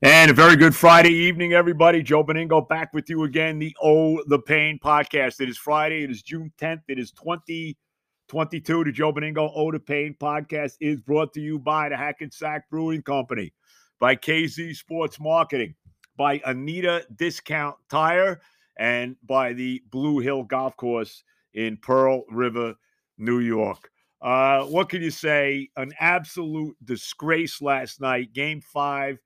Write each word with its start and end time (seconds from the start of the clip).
And 0.00 0.30
a 0.30 0.34
very 0.34 0.54
good 0.54 0.76
Friday 0.76 1.12
evening, 1.12 1.54
everybody. 1.54 2.04
Joe 2.04 2.22
Benigno 2.22 2.68
back 2.68 2.94
with 2.94 3.10
you 3.10 3.24
again, 3.24 3.58
the 3.58 3.76
Oh 3.82 4.22
the 4.28 4.38
Pain 4.38 4.78
podcast. 4.78 5.40
It 5.40 5.48
is 5.48 5.58
Friday. 5.58 6.04
It 6.04 6.10
is 6.12 6.22
June 6.22 6.52
10th. 6.56 6.82
It 6.86 7.00
is 7.00 7.10
2022. 7.10 8.84
The 8.84 8.92
Joe 8.92 9.12
Benigno 9.12 9.50
Oh 9.52 9.72
the 9.72 9.80
Pain 9.80 10.14
podcast 10.20 10.74
is 10.80 11.00
brought 11.00 11.32
to 11.32 11.40
you 11.40 11.58
by 11.58 11.88
the 11.88 11.96
Hackensack 11.96 12.70
Brewing 12.70 13.02
Company, 13.02 13.52
by 13.98 14.14
KZ 14.14 14.76
Sports 14.76 15.18
Marketing, 15.18 15.74
by 16.16 16.40
Anita 16.44 17.04
Discount 17.16 17.74
Tire, 17.90 18.40
and 18.76 19.16
by 19.26 19.52
the 19.52 19.82
Blue 19.90 20.20
Hill 20.20 20.44
Golf 20.44 20.76
Course 20.76 21.24
in 21.54 21.76
Pearl 21.76 22.22
River, 22.30 22.76
New 23.18 23.40
York. 23.40 23.90
Uh, 24.22 24.62
what 24.66 24.90
can 24.90 25.02
you 25.02 25.10
say? 25.10 25.70
An 25.76 25.92
absolute 25.98 26.76
disgrace 26.84 27.60
last 27.60 28.00
night. 28.00 28.32
Game 28.32 28.60
five 28.60 29.18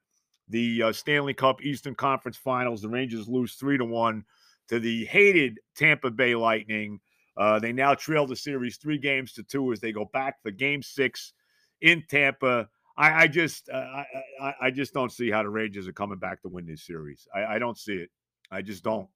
the 0.53 0.83
uh, 0.85 0.93
Stanley 0.93 1.35
Cup 1.35 1.65
Eastern 1.65 1.95
Conference 1.95 2.37
Finals. 2.37 2.83
The 2.83 2.89
Rangers 2.89 3.27
lose 3.27 3.55
three 3.55 3.79
to 3.79 3.85
one 3.85 4.25
to 4.69 4.79
the 4.79 5.05
hated 5.07 5.59
Tampa 5.75 6.11
Bay 6.11 6.35
Lightning. 6.35 7.01
Uh, 7.37 7.59
they 7.59 7.73
now 7.73 7.95
trail 7.95 8.27
the 8.27 8.37
series 8.37 8.77
three 8.77 8.99
games 8.99 9.33
to 9.33 9.43
two 9.43 9.73
as 9.73 9.81
they 9.81 9.91
go 9.91 10.05
back 10.13 10.41
for 10.43 10.51
Game 10.51 10.83
Six 10.83 11.33
in 11.81 12.05
Tampa. 12.09 12.69
I, 12.97 13.23
I 13.23 13.27
just, 13.27 13.71
uh, 13.71 14.05
I, 14.41 14.55
I, 14.61 14.71
just 14.71 14.93
don't 14.93 15.11
see 15.11 15.31
how 15.31 15.43
the 15.43 15.49
Rangers 15.49 15.89
are 15.89 15.95
coming 15.95 16.19
back 16.19 16.43
to 16.43 16.51
win 16.51 16.67
this 16.67 16.87
series. 16.87 17.27
I, 17.35 17.55
I 17.55 17.59
don't 17.59 17.79
see 17.79 17.95
it. 17.95 18.11
I 18.51 18.61
just 18.61 18.85
don't. 18.85 19.09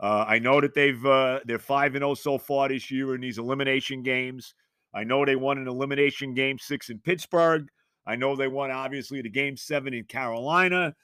Uh, 0.00 0.24
I 0.26 0.38
know 0.38 0.58
that 0.62 0.74
they've 0.74 1.04
uh, 1.04 1.40
they're 1.44 1.58
five 1.58 1.94
and 1.94 2.00
zero 2.00 2.12
oh 2.12 2.14
so 2.14 2.38
far 2.38 2.68
this 2.70 2.90
year 2.90 3.14
in 3.14 3.20
these 3.20 3.36
elimination 3.36 4.02
games. 4.02 4.54
I 4.94 5.04
know 5.04 5.24
they 5.24 5.36
won 5.36 5.58
an 5.58 5.68
elimination 5.68 6.32
game 6.32 6.58
six 6.58 6.88
in 6.88 6.98
Pittsburgh. 6.98 7.68
I 8.06 8.16
know 8.16 8.36
they 8.36 8.48
won, 8.48 8.70
obviously, 8.70 9.22
the 9.22 9.30
game 9.30 9.56
seven 9.56 9.94
in 9.94 10.04
Carolina. 10.04 10.94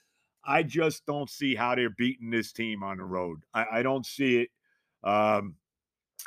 I 0.44 0.62
just 0.62 1.04
don't 1.06 1.30
see 1.30 1.54
how 1.54 1.74
they're 1.74 1.90
beating 1.90 2.30
this 2.30 2.52
team 2.52 2.82
on 2.82 2.98
the 2.98 3.04
road. 3.04 3.40
I, 3.54 3.66
I 3.74 3.82
don't 3.82 4.06
see 4.06 4.38
it. 4.42 4.48
Um, 5.02 5.54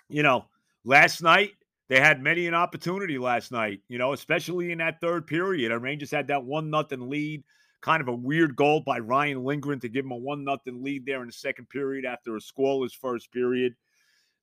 you 0.09 0.23
know, 0.23 0.45
last 0.83 1.21
night, 1.21 1.51
they 1.89 1.99
had 1.99 2.21
many 2.21 2.47
an 2.47 2.53
opportunity 2.53 3.17
last 3.17 3.51
night, 3.51 3.81
you 3.87 3.97
know, 3.97 4.13
especially 4.13 4.71
in 4.71 4.77
that 4.79 5.01
third 5.01 5.27
period. 5.27 5.71
The 5.71 5.79
Rangers 5.79 6.11
had 6.11 6.27
that 6.27 6.43
one 6.43 6.69
nothing 6.69 7.09
lead, 7.09 7.43
kind 7.81 8.01
of 8.01 8.07
a 8.07 8.15
weird 8.15 8.55
goal 8.55 8.81
by 8.81 8.99
Ryan 8.99 9.43
Lindgren 9.43 9.79
to 9.81 9.89
give 9.89 10.05
them 10.05 10.11
a 10.11 10.17
one 10.17 10.43
nothing 10.43 10.83
lead 10.83 11.05
there 11.05 11.21
in 11.21 11.27
the 11.27 11.33
second 11.33 11.69
period 11.69 12.05
after 12.05 12.35
a 12.35 12.39
scoreless 12.39 12.93
first 12.93 13.31
period. 13.31 13.75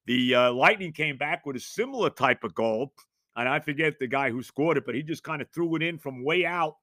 The 0.06 0.34
uh, 0.34 0.52
Lightning 0.52 0.92
came 0.92 1.16
back 1.16 1.46
with 1.46 1.56
a 1.56 1.60
similar 1.60 2.10
type 2.10 2.44
of 2.44 2.54
goal 2.54 2.92
and 3.40 3.48
I 3.48 3.58
forget 3.58 3.98
the 3.98 4.06
guy 4.06 4.30
who 4.30 4.42
scored 4.42 4.76
it, 4.76 4.84
but 4.84 4.94
he 4.94 5.02
just 5.02 5.24
kind 5.24 5.40
of 5.40 5.48
threw 5.50 5.74
it 5.74 5.82
in 5.82 5.98
from 5.98 6.24
way 6.24 6.44
out, 6.44 6.76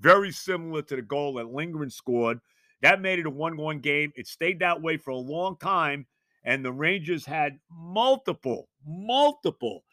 very 0.00 0.32
similar 0.32 0.82
to 0.82 0.96
the 0.96 1.02
goal 1.02 1.34
that 1.34 1.52
Lindgren 1.52 1.88
scored. 1.88 2.40
That 2.82 3.00
made 3.00 3.20
it 3.20 3.26
a 3.26 3.30
one 3.30 3.56
one 3.56 3.78
game. 3.78 4.12
It 4.16 4.26
stayed 4.26 4.58
that 4.58 4.82
way 4.82 4.96
for 4.96 5.12
a 5.12 5.16
long 5.16 5.56
time. 5.58 6.06
And 6.42 6.64
the 6.64 6.72
Rangers 6.72 7.24
had 7.24 7.60
multiple, 7.70 8.68
multiple 8.84 9.84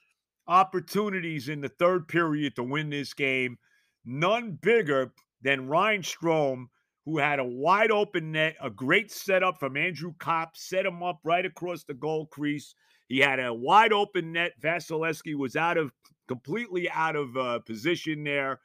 opportunities 0.48 1.50
in 1.50 1.62
the 1.62 1.70
third 1.70 2.08
period 2.08 2.56
to 2.56 2.64
win 2.64 2.90
this 2.90 3.14
game. 3.14 3.58
None 4.04 4.58
bigger 4.62 5.14
than 5.42 5.68
Ryan 5.68 6.02
Strome, 6.02 6.66
who 7.06 7.20
had 7.20 7.40
a 7.40 7.44
wide 7.44 7.92
open 7.92 8.32
net, 8.32 8.56
a 8.60 8.70
great 8.72 9.12
setup 9.12 9.60
from 9.60 9.78
Andrew 9.78 10.14
Copp, 10.18 10.58
set 10.58 10.86
him 10.86 11.04
up 11.04 11.20
right 11.24 11.46
across 11.46 11.84
the 11.84 11.94
goal 11.94 12.26
crease. 12.28 12.74
He 13.08 13.20
had 13.20 13.40
a 13.40 13.54
wide 13.54 13.94
open 13.94 14.32
net. 14.32 14.54
Vasilevskiy 14.62 15.36
was 15.36 15.56
out 15.56 15.78
of 15.78 15.92
completely 16.28 16.90
out 16.90 17.16
of 17.16 17.36
uh, 17.38 17.60
position 17.60 18.24
there. 18.24 18.60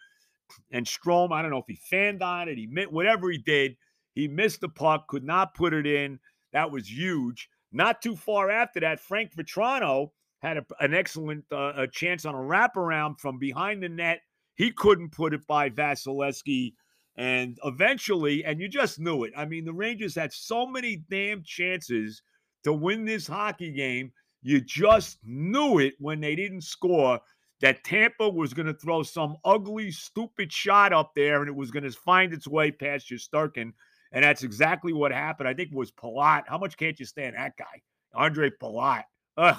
And 0.70 0.86
Strome, 0.86 1.32
I 1.32 1.40
don't 1.40 1.50
know 1.50 1.58
if 1.58 1.66
he 1.66 1.76
fanned 1.76 2.22
on 2.22 2.48
it, 2.48 2.58
he 2.58 2.66
meant 2.66 2.92
whatever 2.92 3.30
he 3.30 3.38
did, 3.38 3.76
he 4.14 4.28
missed 4.28 4.60
the 4.60 4.68
puck, 4.68 5.08
could 5.08 5.24
not 5.24 5.54
put 5.54 5.72
it 5.72 5.86
in. 5.86 6.18
That 6.52 6.70
was 6.70 6.90
huge. 6.90 7.48
Not 7.72 8.02
too 8.02 8.14
far 8.16 8.50
after 8.50 8.80
that, 8.80 9.00
Frank 9.00 9.34
Vatrano 9.34 10.10
had 10.40 10.58
a, 10.58 10.66
an 10.80 10.92
excellent 10.92 11.44
uh, 11.50 11.72
a 11.76 11.86
chance 11.86 12.26
on 12.26 12.34
a 12.34 12.38
wraparound 12.38 13.18
from 13.18 13.38
behind 13.38 13.82
the 13.82 13.88
net. 13.88 14.20
He 14.56 14.70
couldn't 14.70 15.12
put 15.12 15.32
it 15.32 15.46
by 15.46 15.70
Vasilevskiy. 15.70 16.74
And 17.16 17.58
eventually, 17.64 18.44
and 18.44 18.60
you 18.60 18.68
just 18.68 18.98
knew 18.98 19.24
it. 19.24 19.32
I 19.36 19.44
mean, 19.44 19.64
the 19.64 19.72
Rangers 19.72 20.14
had 20.14 20.32
so 20.32 20.66
many 20.66 21.02
damn 21.10 21.42
chances 21.42 22.22
to 22.64 22.72
win 22.72 23.04
this 23.04 23.26
hockey 23.26 23.70
game. 23.70 24.12
You 24.42 24.60
just 24.60 25.18
knew 25.22 25.78
it 25.78 25.94
when 25.98 26.20
they 26.20 26.34
didn't 26.34 26.62
score 26.62 27.20
that 27.62 27.84
Tampa 27.84 28.28
was 28.28 28.52
going 28.52 28.66
to 28.66 28.74
throw 28.74 29.04
some 29.04 29.36
ugly, 29.44 29.92
stupid 29.92 30.52
shot 30.52 30.92
up 30.92 31.12
there 31.14 31.40
and 31.40 31.48
it 31.48 31.54
was 31.54 31.70
going 31.70 31.84
to 31.84 31.92
find 31.92 32.32
its 32.32 32.46
way 32.46 32.72
past 32.72 33.08
Shesterkin. 33.08 33.72
And 34.10 34.24
that's 34.24 34.42
exactly 34.42 34.92
what 34.92 35.12
happened. 35.12 35.48
I 35.48 35.54
think 35.54 35.70
it 35.70 35.76
was 35.76 35.92
Palat. 35.92 36.42
How 36.46 36.58
much 36.58 36.76
can't 36.76 36.98
you 36.98 37.06
stand 37.06 37.36
that 37.36 37.56
guy? 37.56 37.80
Andre 38.14 38.50
Palat. 38.50 39.04
Ugh. 39.38 39.56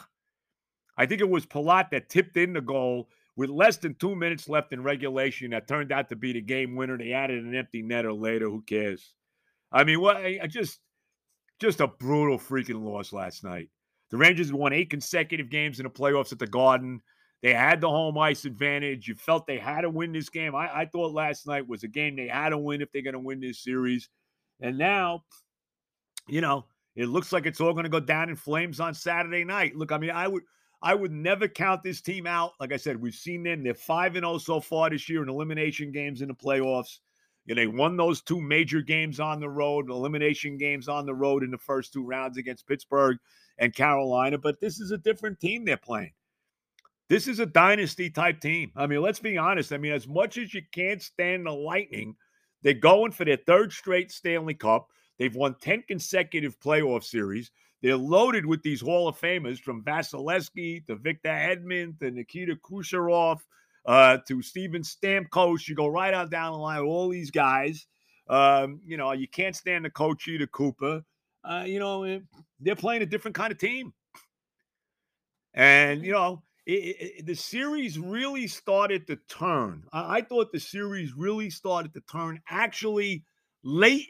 I 0.96 1.06
think 1.06 1.22
it 1.22 1.30
was 1.30 1.46
Palat 1.46 1.90
that 1.90 2.10
tipped 2.10 2.38
in 2.38 2.54
the 2.54 2.62
goal 2.62 3.10
with 3.36 3.50
less 3.50 3.78
than 3.78 3.96
two 3.96 4.16
minutes 4.16 4.48
left 4.48 4.74
in 4.74 4.84
regulation. 4.84 5.52
That 5.52 5.68
turned 5.68 5.92
out 5.92 6.10
to 6.10 6.16
be 6.16 6.34
the 6.34 6.42
game 6.42 6.76
winner. 6.76 6.98
They 6.98 7.14
added 7.14 7.44
an 7.44 7.56
empty 7.56 7.82
netter 7.82 8.16
later. 8.16 8.50
Who 8.50 8.62
cares? 8.62 9.14
I 9.72 9.86
mean, 9.86 10.02
what? 10.02 10.18
I 10.18 10.46
just, 10.48 10.80
just 11.60 11.80
a 11.80 11.88
brutal 11.88 12.38
freaking 12.38 12.84
loss 12.84 13.14
last 13.14 13.44
night. 13.44 13.70
The 14.12 14.18
Rangers 14.18 14.54
won 14.54 14.74
eight 14.74 14.92
consecutive 14.92 15.50
games 15.50 15.80
in 15.80 15.86
the 15.86 15.90
playoffs 15.90 16.32
at 16.32 16.38
the 16.38 16.46
Garden. 16.46 17.02
They 17.44 17.54
had 17.54 17.82
the 17.82 17.90
home 17.90 18.18
ice 18.18 18.46
advantage. 18.46 19.10
You 19.10 19.16
felt 19.16 19.46
they 19.46 19.60
had 19.60 19.82
to 19.82 19.90
win 19.90 20.14
this 20.14 20.30
game. 20.30 20.56
I, 20.56 20.80
I 20.80 20.86
thought 20.86 21.12
last 21.12 21.46
night 21.46 21.68
was 21.68 21.84
a 21.84 21.90
game 21.90 22.16
they 22.16 22.30
had 22.30 22.50
to 22.50 22.58
win 22.58 22.82
if 22.82 22.90
they're 22.92 23.02
going 23.02 23.14
to 23.14 23.20
win 23.20 23.42
this 23.42 23.62
series. 23.62 24.10
And 24.62 24.78
now, 24.78 25.26
you 26.26 26.40
know, 26.40 26.66
it 26.96 27.08
looks 27.08 27.34
like 27.34 27.46
it's 27.46 27.60
all 27.60 27.74
going 27.74 27.84
to 27.84 27.90
go 27.90 28.00
down 28.00 28.30
in 28.30 28.38
flames 28.38 28.80
on 28.80 28.94
Saturday 28.94 29.44
night. 29.44 29.76
Look, 29.76 29.92
I 29.92 29.98
mean, 29.98 30.12
I 30.12 30.26
would 30.26 30.44
I 30.82 30.96
would 30.96 31.12
never 31.12 31.50
count 31.50 31.84
this 31.84 32.02
team 32.02 32.28
out. 32.28 32.54
Like 32.62 32.72
I 32.72 32.78
said, 32.78 33.02
we've 33.02 33.14
seen 33.14 33.44
them. 33.44 33.64
They're 33.64 33.74
5 33.74 34.16
and 34.16 34.26
0 34.26 34.38
so 34.38 34.62
far 34.62 34.90
this 34.90 35.10
year 35.10 35.22
in 35.22 35.30
elimination 35.30 35.92
games 35.92 36.22
in 36.22 36.30
the 36.30 36.34
playoffs. 36.34 37.00
You 37.46 37.56
know, 37.56 37.62
they 37.62 37.68
won 37.68 37.98
those 37.98 38.22
two 38.22 38.40
major 38.40 38.82
games 38.82 39.20
on 39.20 39.42
the 39.42 39.50
road, 39.50 39.90
elimination 39.90 40.58
games 40.58 40.88
on 40.88 41.06
the 41.06 41.14
road 41.14 41.44
in 41.44 41.52
the 41.52 41.58
first 41.58 41.92
two 41.92 42.06
rounds 42.06 42.38
against 42.38 42.68
Pittsburgh 42.68 43.18
and 43.58 43.76
Carolina, 43.76 44.38
but 44.38 44.62
this 44.62 44.80
is 44.80 44.92
a 44.92 44.98
different 44.98 45.42
team 45.42 45.66
they're 45.66 45.76
playing. 45.76 46.14
This 47.14 47.28
is 47.28 47.40
a 47.40 47.46
dynasty 47.46 48.10
type 48.10 48.42
team. 48.42 48.72
I 48.76 48.88
mean, 48.88 49.00
let's 49.00 49.20
be 49.20 49.38
honest. 49.38 49.72
I 49.72 49.78
mean, 49.78 49.92
as 49.92 50.08
much 50.08 50.40
as 50.40 50.52
you 50.52 50.64
can't 50.72 51.00
stand 51.00 51.46
the 51.46 51.52
Lightning, 51.52 52.16
they're 52.64 52.74
going 52.74 53.12
for 53.12 53.24
their 53.24 53.38
third 53.38 53.72
straight 53.72 54.12
Stanley 54.12 54.56
Cup. 54.56 54.88
They've 55.20 55.36
won 55.36 55.56
10 55.62 55.84
consecutive 55.88 56.60
playoff 56.60 57.04
series. 57.04 57.52
They're 57.84 57.96
loaded 57.96 58.48
with 58.48 58.64
these 58.64 58.82
Hall 58.82 59.08
of 59.08 59.20
Famers 59.20 59.60
from 59.60 59.84
Vasilevskiy 59.84 60.88
to 60.88 60.96
Victor 60.96 61.30
Hedman 61.30 62.00
to 62.00 62.10
Nikita 62.10 62.56
Kucherov 62.56 63.42
uh, 63.86 64.18
to 64.28 64.42
Steven 64.42 64.82
Stamkos. 64.82 65.68
You 65.68 65.76
go 65.76 65.86
right 65.86 66.16
on 66.16 66.32
down 66.32 66.54
the 66.54 66.58
line 66.58 66.80
with 66.80 66.90
all 66.90 67.10
these 67.10 67.30
guys. 67.30 67.86
Um, 68.28 68.82
you 68.84 68.98
know, 68.98 69.12
you 69.12 69.28
can't 69.28 69.56
stand 69.56 69.86
the 69.86 69.92
coach 69.92 70.28
either, 70.28 70.48
Cooper. 70.48 71.04
Uh, 71.44 71.64
you 71.68 71.78
know, 71.78 72.06
eh, 72.06 72.22
they're 72.60 72.76
playing 72.76 73.04
a 73.04 73.06
different 73.06 73.36
kind 73.36 73.52
of 73.52 73.60
team. 73.60 73.94
And, 75.54 76.04
you 76.04 76.12
know, 76.12 76.42
it, 76.66 76.72
it, 76.72 77.26
the 77.26 77.36
series 77.36 78.00
really 78.00 78.48
started 78.48 79.08
to 79.08 79.18
turn. 79.28 79.84
I, 79.92 80.18
I, 80.18 80.22
thought 80.22 80.52
the 80.52 80.60
series 80.60 81.14
really 81.14 81.50
started 81.50 81.94
to 81.94 82.02
turn 82.02 82.40
actually 82.50 83.26
late 83.64 84.08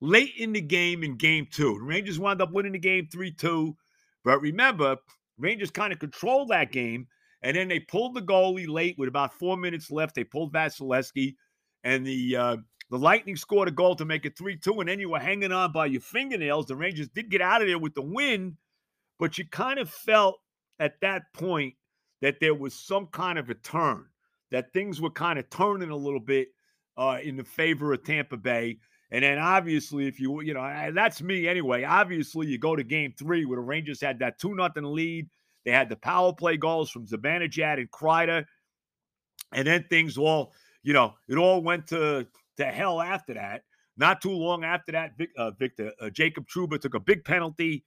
late 0.00 0.34
in 0.38 0.52
the 0.52 0.60
game 0.60 1.02
in 1.02 1.16
game 1.16 1.46
two. 1.50 1.78
The 1.78 1.84
Rangers 1.84 2.18
wound 2.18 2.40
up 2.40 2.52
winning 2.52 2.72
the 2.72 2.78
game 2.78 3.08
3 3.10 3.32
2. 3.32 3.76
But 4.24 4.40
remember, 4.40 4.96
Rangers 5.38 5.70
kind 5.70 5.92
of 5.92 5.98
controlled 5.98 6.48
that 6.48 6.72
game. 6.72 7.06
And 7.42 7.56
then 7.56 7.68
they 7.68 7.80
pulled 7.80 8.14
the 8.14 8.22
goalie 8.22 8.68
late 8.68 8.96
with 8.98 9.08
about 9.08 9.32
four 9.32 9.56
minutes 9.56 9.90
left. 9.90 10.16
They 10.16 10.24
pulled 10.24 10.52
Vasilevskiy, 10.52 11.36
and 11.84 12.04
the 12.04 12.36
uh, 12.36 12.56
the 12.90 12.98
Lightning 12.98 13.36
scored 13.36 13.68
a 13.68 13.72
goal 13.72 13.94
to 13.96 14.04
make 14.04 14.24
it 14.24 14.36
3 14.36 14.56
2. 14.56 14.80
And 14.80 14.88
then 14.88 15.00
you 15.00 15.10
were 15.10 15.20
hanging 15.20 15.52
on 15.52 15.72
by 15.72 15.86
your 15.86 16.00
fingernails. 16.00 16.66
The 16.66 16.76
Rangers 16.76 17.08
did 17.08 17.30
get 17.30 17.40
out 17.40 17.62
of 17.62 17.68
there 17.68 17.78
with 17.78 17.94
the 17.94 18.02
win, 18.02 18.56
but 19.18 19.38
you 19.38 19.46
kind 19.48 19.78
of 19.78 19.88
felt 19.88 20.36
at 20.80 21.00
that 21.00 21.22
point 21.32 21.74
that 22.22 22.40
there 22.40 22.54
was 22.54 22.74
some 22.74 23.06
kind 23.06 23.38
of 23.38 23.50
a 23.50 23.54
turn, 23.54 24.04
that 24.50 24.72
things 24.72 25.00
were 25.00 25.10
kind 25.10 25.38
of 25.38 25.48
turning 25.50 25.90
a 25.90 25.96
little 25.96 26.20
bit 26.20 26.48
uh, 26.96 27.18
in 27.22 27.36
the 27.36 27.44
favor 27.44 27.92
of 27.92 28.04
Tampa 28.04 28.36
Bay. 28.36 28.78
And 29.10 29.24
then 29.24 29.38
obviously, 29.38 30.06
if 30.06 30.20
you, 30.20 30.42
you 30.42 30.52
know, 30.52 30.90
that's 30.94 31.22
me 31.22 31.48
anyway. 31.48 31.84
Obviously, 31.84 32.46
you 32.46 32.58
go 32.58 32.76
to 32.76 32.84
game 32.84 33.14
three 33.18 33.44
where 33.44 33.56
the 33.56 33.62
Rangers 33.62 34.00
had 34.00 34.18
that 34.18 34.38
2 34.38 34.54
nothing 34.54 34.84
lead. 34.84 35.28
They 35.64 35.70
had 35.70 35.88
the 35.88 35.96
power 35.96 36.32
play 36.32 36.56
goals 36.56 36.90
from 36.90 37.06
Zibanejad 37.06 37.78
and 37.78 37.90
Kreider. 37.90 38.44
And 39.52 39.66
then 39.66 39.84
things 39.88 40.18
all, 40.18 40.52
you 40.82 40.92
know, 40.92 41.14
it 41.28 41.36
all 41.36 41.62
went 41.62 41.86
to, 41.88 42.26
to 42.58 42.64
hell 42.66 43.00
after 43.00 43.34
that. 43.34 43.62
Not 43.96 44.20
too 44.20 44.30
long 44.30 44.62
after 44.62 44.92
that, 44.92 45.12
uh, 45.36 45.50
Victor 45.52 45.92
uh, 46.00 46.10
Jacob 46.10 46.46
Trouba 46.46 46.80
took 46.80 46.94
a 46.94 47.00
big 47.00 47.24
penalty. 47.24 47.84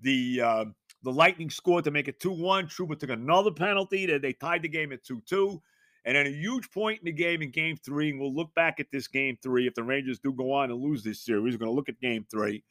The 0.00 0.40
uh, 0.42 0.64
the 1.02 1.12
Lightning 1.12 1.50
scored 1.50 1.84
to 1.84 1.90
make 1.90 2.08
it 2.08 2.20
2 2.20 2.30
1. 2.30 2.66
Trouba 2.68 2.98
took 2.98 3.10
another 3.10 3.50
penalty. 3.50 4.06
They, 4.06 4.18
they 4.18 4.32
tied 4.32 4.62
the 4.62 4.68
game 4.68 4.92
at 4.92 5.04
2 5.04 5.22
2. 5.26 5.60
And 6.04 6.16
then 6.16 6.26
a 6.26 6.30
huge 6.30 6.70
point 6.70 6.98
in 7.00 7.04
the 7.04 7.12
game 7.12 7.42
in 7.42 7.50
game 7.50 7.76
three. 7.76 8.10
And 8.10 8.18
we'll 8.18 8.34
look 8.34 8.52
back 8.54 8.80
at 8.80 8.90
this 8.90 9.06
game 9.06 9.38
three. 9.42 9.66
If 9.66 9.74
the 9.74 9.84
Rangers 9.84 10.18
do 10.18 10.32
go 10.32 10.52
on 10.52 10.70
and 10.70 10.80
lose 10.80 11.04
this 11.04 11.24
series, 11.24 11.54
we're 11.54 11.58
going 11.58 11.70
to 11.70 11.76
look 11.76 11.88
at 11.88 12.00
game 12.00 12.26
three. 12.30 12.64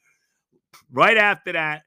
Right 0.91 1.17
after 1.17 1.53
that, 1.53 1.83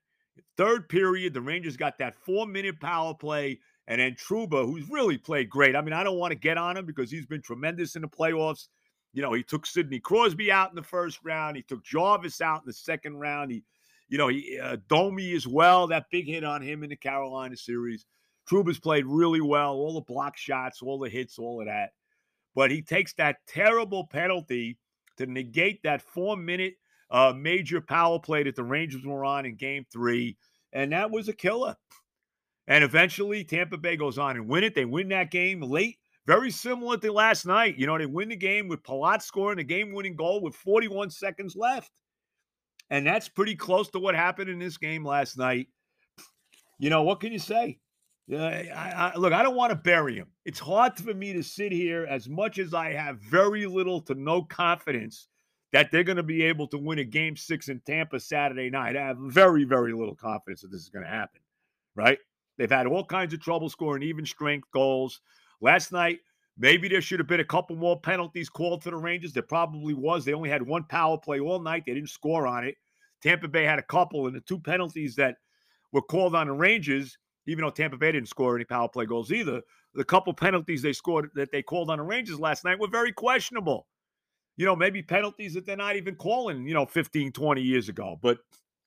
third 0.56 0.88
period, 0.88 1.34
the 1.34 1.42
Rangers 1.42 1.76
got 1.76 1.98
that 1.98 2.16
four 2.24 2.46
minute 2.46 2.80
power 2.80 3.14
play. 3.14 3.60
And 3.86 4.00
then 4.00 4.14
Trouba, 4.14 4.64
who's 4.64 4.88
really 4.88 5.18
played 5.18 5.50
great. 5.50 5.76
I 5.76 5.82
mean, 5.82 5.92
I 5.92 6.02
don't 6.02 6.18
want 6.18 6.30
to 6.32 6.38
get 6.38 6.56
on 6.56 6.78
him 6.78 6.86
because 6.86 7.10
he's 7.10 7.26
been 7.26 7.42
tremendous 7.42 7.96
in 7.96 8.02
the 8.02 8.08
playoffs. 8.08 8.68
You 9.12 9.20
know, 9.20 9.34
he 9.34 9.42
took 9.42 9.66
Sidney 9.66 10.00
Crosby 10.00 10.50
out 10.50 10.70
in 10.70 10.76
the 10.76 10.82
first 10.82 11.20
round. 11.22 11.56
He 11.56 11.62
took 11.62 11.84
Jarvis 11.84 12.40
out 12.40 12.62
in 12.62 12.66
the 12.66 12.72
second 12.72 13.18
round. 13.18 13.52
He, 13.52 13.62
you 14.08 14.18
know, 14.18 14.28
he 14.28 14.58
uh, 14.58 14.76
Domi 14.88 15.32
as 15.34 15.46
well. 15.46 15.86
That 15.86 16.06
big 16.10 16.26
hit 16.26 16.44
on 16.44 16.62
him 16.62 16.82
in 16.82 16.90
the 16.90 16.96
Carolina 16.96 17.56
series. 17.56 18.06
Trouba's 18.46 18.78
played 18.78 19.06
really 19.06 19.40
well, 19.40 19.72
all 19.72 19.94
the 19.94 20.00
block 20.02 20.36
shots, 20.36 20.82
all 20.82 20.98
the 20.98 21.08
hits, 21.08 21.38
all 21.38 21.60
of 21.60 21.66
that. 21.66 21.90
But 22.54 22.70
he 22.70 22.82
takes 22.82 23.14
that 23.14 23.38
terrible 23.48 24.06
penalty 24.06 24.78
to 25.16 25.26
negate 25.26 25.82
that 25.82 26.02
four 26.02 26.36
minute 26.36 26.74
uh, 27.10 27.32
major 27.36 27.80
power 27.80 28.18
play 28.18 28.42
that 28.42 28.56
the 28.56 28.64
Rangers 28.64 29.04
were 29.04 29.24
on 29.24 29.46
in 29.46 29.56
game 29.56 29.86
three. 29.92 30.36
And 30.72 30.92
that 30.92 31.10
was 31.10 31.28
a 31.28 31.32
killer. 31.32 31.76
And 32.66 32.82
eventually, 32.82 33.44
Tampa 33.44 33.76
Bay 33.76 33.96
goes 33.96 34.18
on 34.18 34.36
and 34.36 34.48
win 34.48 34.64
it. 34.64 34.74
They 34.74 34.84
win 34.84 35.08
that 35.08 35.30
game 35.30 35.60
late, 35.60 35.98
very 36.26 36.50
similar 36.50 36.96
to 36.96 37.12
last 37.12 37.46
night. 37.46 37.76
You 37.78 37.86
know, 37.86 37.98
they 37.98 38.06
win 38.06 38.30
the 38.30 38.36
game 38.36 38.68
with 38.68 38.82
Palat 38.82 39.22
scoring 39.22 39.58
a 39.58 39.64
game 39.64 39.92
winning 39.92 40.16
goal 40.16 40.40
with 40.40 40.54
41 40.56 41.10
seconds 41.10 41.54
left. 41.56 41.90
And 42.90 43.06
that's 43.06 43.28
pretty 43.28 43.56
close 43.56 43.90
to 43.90 43.98
what 43.98 44.14
happened 44.14 44.50
in 44.50 44.58
this 44.58 44.76
game 44.76 45.04
last 45.04 45.38
night. 45.38 45.68
You 46.78 46.90
know, 46.90 47.02
what 47.02 47.20
can 47.20 47.32
you 47.32 47.38
say? 47.38 47.78
Yeah, 48.26 48.46
I, 48.74 49.12
I, 49.14 49.16
look, 49.16 49.32
I 49.32 49.42
don't 49.42 49.56
want 49.56 49.70
to 49.70 49.76
bury 49.76 50.16
him. 50.16 50.28
It's 50.44 50.58
hard 50.58 50.96
for 50.96 51.12
me 51.12 51.34
to 51.34 51.42
sit 51.42 51.72
here 51.72 52.06
as 52.08 52.28
much 52.28 52.58
as 52.58 52.72
I 52.72 52.92
have 52.92 53.18
very 53.18 53.66
little 53.66 54.00
to 54.02 54.14
no 54.14 54.42
confidence 54.42 55.28
that 55.72 55.90
they're 55.90 56.04
going 56.04 56.16
to 56.16 56.22
be 56.22 56.42
able 56.42 56.66
to 56.68 56.78
win 56.78 57.00
a 57.00 57.04
game 57.04 57.36
six 57.36 57.68
in 57.68 57.80
Tampa 57.80 58.20
Saturday 58.20 58.70
night. 58.70 58.96
I 58.96 59.02
have 59.02 59.18
very, 59.18 59.64
very 59.64 59.92
little 59.92 60.14
confidence 60.14 60.62
that 60.62 60.70
this 60.70 60.80
is 60.80 60.88
going 60.88 61.04
to 61.04 61.10
happen, 61.10 61.40
right? 61.96 62.18
They've 62.56 62.70
had 62.70 62.86
all 62.86 63.04
kinds 63.04 63.34
of 63.34 63.40
trouble 63.40 63.68
scoring 63.68 64.02
even 64.04 64.24
strength 64.24 64.70
goals. 64.72 65.20
Last 65.60 65.92
night, 65.92 66.20
maybe 66.56 66.88
there 66.88 67.00
should 67.00 67.20
have 67.20 67.28
been 67.28 67.40
a 67.40 67.44
couple 67.44 67.76
more 67.76 68.00
penalties 68.00 68.48
called 68.48 68.82
for 68.82 68.90
the 68.90 68.96
Rangers. 68.96 69.32
There 69.32 69.42
probably 69.42 69.94
was. 69.94 70.24
They 70.24 70.34
only 70.34 70.50
had 70.50 70.62
one 70.62 70.84
power 70.84 71.18
play 71.18 71.40
all 71.40 71.60
night, 71.60 71.84
they 71.86 71.94
didn't 71.94 72.10
score 72.10 72.46
on 72.46 72.64
it. 72.64 72.76
Tampa 73.22 73.48
Bay 73.48 73.64
had 73.64 73.78
a 73.78 73.82
couple, 73.82 74.26
and 74.26 74.36
the 74.36 74.40
two 74.40 74.58
penalties 74.58 75.16
that 75.16 75.36
were 75.92 76.02
called 76.02 76.34
on 76.34 76.46
the 76.46 76.52
Rangers 76.52 77.16
even 77.46 77.64
though 77.64 77.70
Tampa 77.70 77.96
Bay 77.96 78.12
didn't 78.12 78.28
score 78.28 78.54
any 78.54 78.64
power 78.64 78.88
play 78.88 79.06
goals 79.06 79.32
either, 79.32 79.60
the 79.94 80.04
couple 80.04 80.32
penalties 80.32 80.82
they 80.82 80.92
scored 80.92 81.30
that 81.34 81.52
they 81.52 81.62
called 81.62 81.90
on 81.90 81.98
the 81.98 82.04
Rangers 82.04 82.40
last 82.40 82.64
night 82.64 82.78
were 82.78 82.88
very 82.88 83.12
questionable. 83.12 83.86
You 84.56 84.66
know, 84.66 84.76
maybe 84.76 85.02
penalties 85.02 85.54
that 85.54 85.66
they're 85.66 85.76
not 85.76 85.96
even 85.96 86.14
calling, 86.14 86.66
you 86.66 86.74
know, 86.74 86.86
15, 86.86 87.32
20 87.32 87.60
years 87.60 87.88
ago, 87.88 88.18
but 88.22 88.38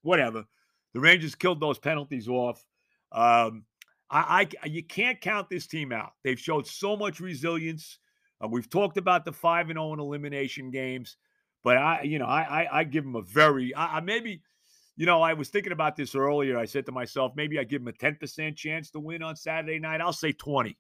whatever. 0.02 0.46
The 0.94 1.00
Rangers 1.00 1.36
killed 1.36 1.60
those 1.60 1.78
penalties 1.78 2.28
off. 2.28 2.64
Um, 3.12 3.66
I, 4.10 4.48
I 4.64 4.68
you 4.68 4.84
can't 4.84 5.20
count 5.20 5.50
this 5.50 5.68
team 5.68 5.92
out. 5.92 6.14
They've 6.24 6.40
showed 6.40 6.66
so 6.66 6.96
much 6.96 7.20
resilience. 7.20 8.00
Uh, 8.42 8.48
we've 8.48 8.70
talked 8.70 8.98
about 8.98 9.26
the 9.26 9.34
five 9.34 9.70
and 9.70 9.78
zero 9.78 9.90
oh 9.90 9.94
in 9.94 10.00
elimination 10.00 10.72
games, 10.72 11.18
but 11.64 11.78
I, 11.78 12.04
you 12.04 12.20
know, 12.20 12.26
I, 12.26 12.64
I, 12.64 12.80
I 12.80 12.84
give 12.84 13.04
them 13.04 13.16
a 13.16 13.22
very, 13.22 13.74
I, 13.74 13.98
I 13.98 14.00
maybe 14.00 14.42
you 14.98 15.06
know, 15.06 15.22
I 15.22 15.34
was 15.34 15.50
thinking 15.50 15.72
about 15.72 15.96
this 15.96 16.16
earlier. 16.16 16.58
I 16.58 16.66
said 16.66 16.88
to 16.88 16.92
myself, 16.92 17.34
maybe 17.36 17.60
I 17.60 17.64
give 17.64 17.86
them 17.86 17.94
a 17.94 17.98
10% 17.98 18.56
chance 18.56 18.90
to 18.92 19.00
win 19.00 19.22
on 19.22 19.36
Saturday 19.36 19.78
night. 19.78 20.02
I'll 20.02 20.12
say 20.12 20.32
20. 20.32 20.76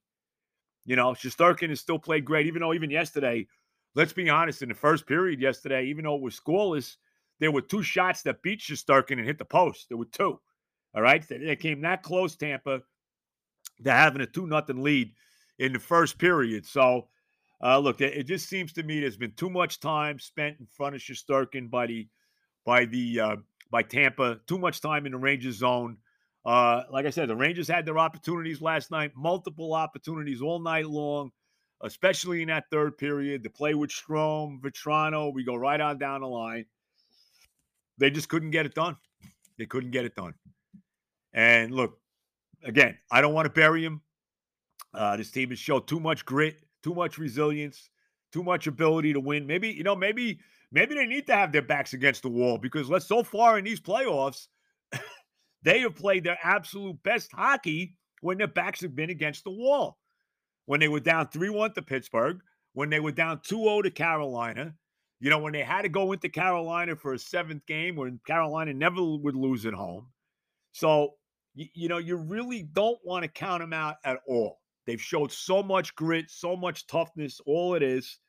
You 0.86 0.96
know, 0.96 1.12
Shesterkin 1.12 1.70
has 1.70 1.80
still 1.80 2.00
played 2.00 2.26
great, 2.26 2.48
even 2.48 2.62
though 2.62 2.74
even 2.74 2.90
yesterday, 2.90 3.46
let's 3.94 4.14
be 4.14 4.28
honest, 4.28 4.64
in 4.64 4.70
the 4.70 4.76
first 4.76 5.06
period 5.06 5.40
yesterday, 5.40 5.86
even 5.86 6.06
though 6.06 6.16
it 6.16 6.22
was 6.22 6.40
scoreless, 6.40 6.96
there 7.40 7.52
were 7.52 7.62
two 7.62 7.84
shots 7.84 8.24
that 8.24 8.42
beat 8.42 8.60
Shesterkin 8.60 9.20
and 9.20 9.26
hit 9.26 9.38
the 9.38 9.46
post. 9.46 9.86
There 9.90 9.98
were 9.98 10.06
two. 10.06 10.40
All 10.96 11.04
right. 11.04 11.24
They 11.30 11.56
came 11.56 11.82
that 11.82 12.02
close, 12.02 12.36
Tampa, 12.36 12.82
to 13.84 13.92
having 13.92 14.22
a 14.22 14.26
2 14.26 14.48
nothing 14.48 14.84
lead 14.84 15.12
in 15.60 15.74
the 15.74 15.80
first 15.80 16.18
period. 16.18 16.66
So, 16.66 17.08
uh, 17.64 17.80
look, 17.80 18.02
it 18.02 18.24
just 18.24 18.48
seems 18.48 18.74
to 18.74 18.84
me 18.84 19.00
there's 19.00 19.18
been 19.18 19.34
too 19.34 19.50
much 19.50 19.80
time 19.80 20.20
spent 20.20 20.60
in 20.60 20.68
front 20.68 20.96
of 20.96 21.02
Shesterkin 21.02 21.70
by 21.70 21.88
the 21.88 22.08
by 22.66 22.86
the 22.86 23.20
uh, 23.20 23.36
by 23.72 23.82
Tampa. 23.82 24.40
Too 24.48 24.60
much 24.60 24.82
time 24.82 25.06
in 25.06 25.14
the 25.14 25.18
Rangers 25.18 25.56
zone. 25.56 25.98
Uh, 26.46 26.84
like 26.92 27.06
I 27.06 27.10
said, 27.10 27.28
the 27.28 27.36
Rangers 27.36 27.68
had 27.68 27.86
their 27.86 27.98
opportunities 27.98 28.62
last 28.62 28.92
night, 28.92 29.12
multiple 29.16 29.74
opportunities 29.74 30.42
all 30.42 30.60
night 30.60 30.88
long, 30.88 31.32
especially 31.82 32.42
in 32.42 32.48
that 32.48 32.66
third 32.72 32.98
period. 32.98 33.44
To 33.44 33.50
play 33.50 33.74
with 33.74 33.90
Strome, 33.90 34.62
Vatrano, 34.62 35.34
we 35.34 35.44
go 35.44 35.56
right 35.56 35.82
on 35.82 35.98
down 35.98 36.22
the 36.22 36.28
line. 36.28 36.66
They 37.98 38.12
just 38.12 38.30
couldn't 38.30 38.52
get 38.52 38.66
it 38.66 38.76
done. 38.76 38.98
They 39.58 39.66
couldn't 39.66 39.92
get 39.92 40.06
it 40.06 40.16
done. 40.16 40.36
And 41.34 41.74
look, 41.74 42.00
again, 42.64 42.98
I 43.12 43.22
don't 43.22 43.34
want 43.34 43.46
to 43.46 43.52
bury 43.52 43.84
him. 43.84 44.02
Uh, 44.94 45.18
this 45.18 45.32
team 45.32 45.50
has 45.50 45.60
showed 45.60 45.88
too 45.88 46.00
much 46.00 46.26
grit, 46.26 46.58
too 46.84 46.94
much 46.94 47.18
resilience, 47.18 47.90
too 48.32 48.44
much 48.44 48.68
ability 48.68 49.14
to 49.14 49.20
win. 49.20 49.46
Maybe, 49.46 49.70
you 49.70 49.84
know, 49.84 49.96
maybe 49.96 50.40
maybe 50.72 50.96
they 50.96 51.06
need 51.06 51.28
to 51.28 51.36
have 51.36 51.52
their 51.52 51.62
backs 51.62 51.94
against 51.94 52.24
the 52.24 52.30
wall 52.30 52.58
because 52.58 52.90
let's 52.90 53.06
so 53.06 53.24
far 53.24 53.58
in 53.58 53.66
these 53.66 53.80
playoffs, 53.80 54.48
they 55.64 55.80
have 55.80 55.96
played 55.96 56.24
their 56.24 56.40
absolute 56.44 57.02
best 57.04 57.32
hockey 57.32 57.96
when 58.22 58.38
their 58.38 58.48
backs 58.48 58.82
have 58.82 58.96
been 58.96 59.10
against 59.10 59.44
the 59.44 59.52
wall. 59.52 59.98
When 60.66 60.80
they 60.80 60.90
were 60.90 61.00
down 61.00 61.28
3 61.28 61.50
1 61.50 61.74
to 61.76 61.82
Pittsburgh, 61.82 62.42
when 62.74 62.90
they 62.90 63.00
were 63.00 63.12
down 63.12 63.40
2 63.44 63.64
0 63.64 63.82
to 63.84 63.92
Carolina, 63.92 64.74
you 65.20 65.30
know, 65.30 65.40
when 65.40 65.54
they 65.54 65.64
had 65.64 65.84
to 65.84 65.90
go 65.90 66.12
into 66.12 66.30
Carolina 66.30 66.96
for 66.96 67.14
a 67.14 67.20
seventh 67.20 67.66
game 67.66 67.96
when 67.96 68.20
Carolina 68.26 68.74
never 68.74 69.02
would 69.02 69.36
lose 69.36 69.66
at 69.66 69.74
home. 69.74 70.08
So, 70.74 71.16
you, 71.58 71.68
you 71.74 71.90
know, 71.90 71.98
you 71.98 72.16
really 72.16 72.64
don't 72.64 73.00
want 73.04 73.24
to 73.24 73.28
count 73.28 73.62
them 73.62 73.74
out 73.74 73.96
at 74.06 74.20
all. 74.28 74.60
They've 74.86 75.02
showed 75.02 75.32
so 75.32 75.64
much 75.64 75.96
grit, 75.96 76.30
so 76.30 76.56
much 76.56 76.86
toughness, 76.88 77.42
all 77.46 77.74
it 77.74 77.84
is, 77.84 78.20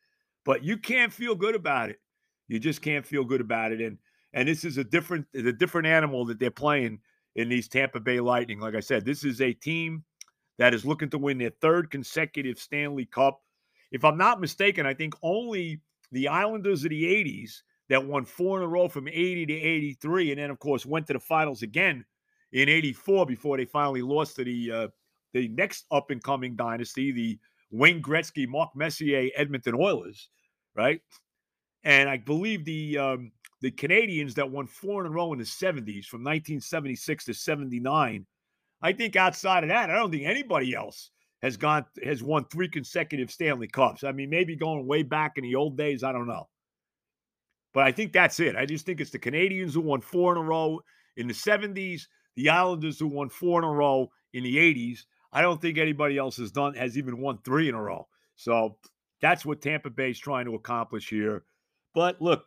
but 0.43 0.63
you 0.63 0.77
can't 0.77 1.13
feel 1.13 1.35
good 1.35 1.55
about 1.55 1.91
it. 1.91 1.97
You 2.47 2.59
just 2.59 2.81
can't 2.81 3.05
feel 3.05 3.23
good 3.23 3.39
about 3.39 3.71
it. 3.71 3.81
And 3.81 3.97
and 4.33 4.47
this 4.47 4.63
is 4.63 4.77
a 4.77 4.83
different 4.83 5.27
a 5.35 5.51
different 5.51 5.87
animal 5.87 6.25
that 6.25 6.39
they're 6.39 6.51
playing 6.51 6.99
in 7.35 7.49
these 7.49 7.67
Tampa 7.67 7.99
Bay 7.99 8.19
Lightning. 8.19 8.59
Like 8.59 8.75
I 8.75 8.79
said, 8.79 9.05
this 9.05 9.23
is 9.23 9.41
a 9.41 9.53
team 9.53 10.03
that 10.57 10.73
is 10.73 10.85
looking 10.85 11.09
to 11.11 11.17
win 11.17 11.37
their 11.37 11.51
third 11.61 11.91
consecutive 11.91 12.57
Stanley 12.57 13.05
Cup. 13.05 13.41
If 13.91 14.03
I'm 14.03 14.17
not 14.17 14.41
mistaken, 14.41 14.85
I 14.85 14.93
think 14.95 15.13
only 15.21 15.81
the 16.11 16.27
Islanders 16.27 16.83
of 16.83 16.89
the 16.89 17.03
80s 17.03 17.61
that 17.89 18.05
won 18.05 18.25
four 18.25 18.57
in 18.57 18.63
a 18.63 18.67
row 18.67 18.87
from 18.87 19.07
80 19.07 19.45
to 19.45 19.53
83, 19.53 20.31
and 20.31 20.39
then 20.39 20.49
of 20.49 20.59
course 20.59 20.85
went 20.85 21.07
to 21.07 21.13
the 21.13 21.19
finals 21.19 21.61
again 21.61 22.03
in 22.51 22.69
84 22.69 23.25
before 23.25 23.57
they 23.57 23.65
finally 23.65 24.01
lost 24.01 24.35
to 24.37 24.43
the 24.43 24.71
uh, 24.71 24.87
the 25.33 25.47
next 25.49 25.85
up 25.91 26.09
and 26.09 26.23
coming 26.23 26.55
dynasty, 26.55 27.11
the 27.11 27.39
Wayne 27.71 28.01
Gretzky, 28.01 28.47
Mark 28.47 28.69
Messier, 28.75 29.29
Edmonton 29.35 29.75
Oilers, 29.75 30.29
right? 30.75 31.01
And 31.83 32.09
I 32.09 32.17
believe 32.17 32.65
the 32.65 32.97
um, 32.97 33.31
the 33.61 33.71
Canadiens 33.71 34.33
that 34.35 34.49
won 34.49 34.67
four 34.67 35.01
in 35.01 35.07
a 35.07 35.13
row 35.13 35.33
in 35.33 35.39
the 35.39 35.45
70s 35.45 36.05
from 36.05 36.23
1976 36.23 37.25
to 37.25 37.33
79. 37.33 38.25
I 38.81 38.93
think 38.93 39.15
outside 39.15 39.63
of 39.63 39.69
that, 39.69 39.89
I 39.89 39.95
don't 39.95 40.11
think 40.11 40.25
anybody 40.25 40.73
else 40.73 41.11
has 41.41 41.57
gone 41.57 41.85
has 42.03 42.23
won 42.23 42.45
three 42.45 42.69
consecutive 42.69 43.31
Stanley 43.31 43.67
Cups. 43.67 44.03
I 44.03 44.11
mean, 44.11 44.29
maybe 44.29 44.55
going 44.55 44.87
way 44.87 45.03
back 45.03 45.33
in 45.37 45.43
the 45.43 45.55
old 45.55 45.77
days, 45.77 46.03
I 46.03 46.11
don't 46.11 46.27
know. 46.27 46.47
But 47.73 47.83
I 47.83 47.91
think 47.91 48.13
that's 48.13 48.39
it. 48.39 48.55
I 48.55 48.65
just 48.65 48.85
think 48.85 48.99
it's 48.99 49.11
the 49.11 49.19
Canadiens 49.19 49.73
who 49.73 49.81
won 49.81 50.01
four 50.01 50.31
in 50.31 50.39
a 50.39 50.43
row 50.43 50.79
in 51.17 51.27
the 51.27 51.33
70s, 51.33 52.03
the 52.39 52.49
Islanders 52.49 52.97
who 52.97 53.07
won 53.07 53.27
four 53.27 53.59
in 53.59 53.65
a 53.65 53.71
row 53.71 54.09
in 54.31 54.43
the 54.43 54.55
80s. 54.55 54.99
I 55.33 55.41
don't 55.41 55.61
think 55.61 55.77
anybody 55.77 56.17
else 56.17 56.37
has 56.37 56.51
done 56.51 56.73
has 56.75 56.97
even 56.97 57.19
won 57.19 57.39
three 57.43 57.67
in 57.67 57.75
a 57.75 57.81
row. 57.81 58.07
So 58.37 58.77
that's 59.21 59.45
what 59.45 59.61
Tampa 59.61 59.89
Bay 59.89 60.11
is 60.11 60.19
trying 60.19 60.45
to 60.45 60.55
accomplish 60.55 61.09
here. 61.09 61.43
But 61.93 62.21
look, 62.21 62.45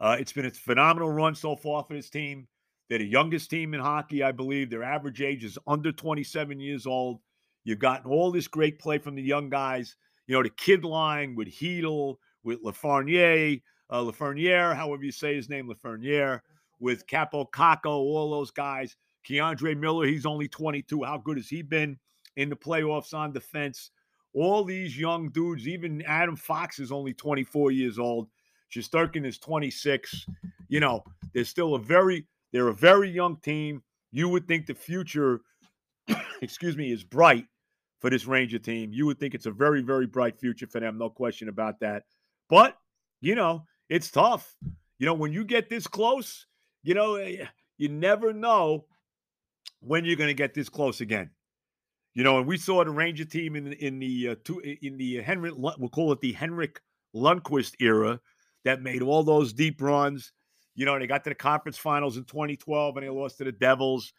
uh, 0.00 0.16
it's 0.18 0.32
been 0.32 0.46
a 0.46 0.50
phenomenal 0.50 1.10
run 1.10 1.34
so 1.34 1.54
far 1.54 1.84
for 1.84 1.92
this 1.92 2.08
team. 2.08 2.48
They're 2.88 2.98
the 2.98 3.06
youngest 3.06 3.50
team 3.50 3.74
in 3.74 3.80
hockey, 3.80 4.22
I 4.22 4.32
believe. 4.32 4.70
Their 4.70 4.84
average 4.84 5.20
age 5.20 5.44
is 5.44 5.58
under 5.66 5.92
27 5.92 6.58
years 6.58 6.86
old. 6.86 7.20
You've 7.64 7.78
gotten 7.78 8.10
all 8.10 8.32
this 8.32 8.48
great 8.48 8.78
play 8.78 8.96
from 8.96 9.16
the 9.16 9.22
young 9.22 9.50
guys. 9.50 9.96
You 10.28 10.36
know, 10.36 10.42
the 10.42 10.50
kid 10.50 10.82
line 10.82 11.34
with 11.34 11.48
Chytil, 11.48 12.16
with 12.42 12.62
Lafreniere, 12.62 13.60
uh, 13.90 14.74
however 14.74 15.04
you 15.04 15.12
say 15.12 15.34
his 15.34 15.50
name, 15.50 15.68
Lafreniere, 15.68 16.40
with 16.80 17.06
Kaapo 17.06 17.50
Kakko, 17.50 17.86
all 17.86 18.30
those 18.30 18.50
guys. 18.50 18.96
K'Andre 19.28 19.76
Miller, 19.76 20.06
he's 20.06 20.26
only 20.26 20.48
22. 20.48 21.02
How 21.02 21.18
good 21.18 21.36
has 21.36 21.48
he 21.48 21.62
been 21.62 21.98
in 22.36 22.48
the 22.48 22.56
playoffs 22.56 23.12
on 23.12 23.32
defense? 23.32 23.90
All 24.34 24.64
these 24.64 24.98
young 24.98 25.30
dudes, 25.30 25.66
even 25.66 26.02
Adam 26.02 26.36
Fox 26.36 26.78
is 26.78 26.92
only 26.92 27.14
24 27.14 27.70
years 27.72 27.98
old. 27.98 28.28
Shesterkin 28.72 29.24
is 29.24 29.38
26. 29.38 30.26
You 30.68 30.80
know, 30.80 31.02
they're 31.32 31.44
still 31.44 31.74
a 31.74 31.78
very, 31.78 32.26
they're 32.52 32.68
a 32.68 32.74
very 32.74 33.10
young 33.10 33.38
team. 33.38 33.82
You 34.12 34.28
would 34.28 34.46
think 34.46 34.66
the 34.66 34.74
future, 34.74 35.40
excuse 36.42 36.76
me, 36.76 36.92
is 36.92 37.02
bright 37.02 37.46
for 38.00 38.10
this 38.10 38.26
Ranger 38.26 38.58
team. 38.58 38.92
You 38.92 39.06
would 39.06 39.18
think 39.18 39.34
it's 39.34 39.46
a 39.46 39.50
very, 39.50 39.82
very 39.82 40.06
bright 40.06 40.38
future 40.38 40.66
for 40.66 40.80
them. 40.80 40.98
No 40.98 41.10
question 41.10 41.48
about 41.48 41.80
that. 41.80 42.04
But, 42.48 42.76
you 43.20 43.34
know, 43.34 43.64
it's 43.88 44.10
tough. 44.10 44.54
You 44.98 45.06
know, 45.06 45.14
when 45.14 45.32
you 45.32 45.44
get 45.44 45.68
this 45.68 45.86
close, 45.86 46.46
you 46.86 46.94
know, 46.94 47.16
eh, 47.16 47.44
you 47.78 47.88
never 47.88 48.32
know 48.32 48.86
when 49.80 50.04
you're 50.04 50.16
going 50.16 50.28
to 50.28 50.34
get 50.34 50.54
this 50.54 50.68
close 50.68 51.00
again. 51.00 51.30
You 52.14 52.22
know, 52.22 52.38
and 52.38 52.46
we 52.46 52.56
saw 52.56 52.82
the 52.84 52.90
Ranger 52.90 53.24
team 53.24 53.56
in 53.56 53.72
in 53.74 53.98
the 53.98 54.28
uh, 54.28 54.34
two, 54.44 54.60
in 54.60 54.96
the 54.96 55.20
Henrik 55.20 55.54
we'll 55.56 55.90
call 55.90 56.12
it 56.12 56.20
the 56.20 56.32
Henrik 56.32 56.80
Lundqvist 57.14 57.74
era 57.80 58.20
that 58.64 58.82
made 58.82 59.02
all 59.02 59.22
those 59.22 59.52
deep 59.52 59.82
runs. 59.82 60.32
You 60.76 60.86
know, 60.86 60.98
they 60.98 61.06
got 61.06 61.24
to 61.24 61.30
the 61.30 61.34
conference 61.34 61.76
finals 61.76 62.16
in 62.16 62.24
2012 62.24 62.96
and 62.96 63.04
they 63.04 63.10
lost 63.10 63.38
to 63.38 63.44
the 63.44 63.52
Devils. 63.52 64.12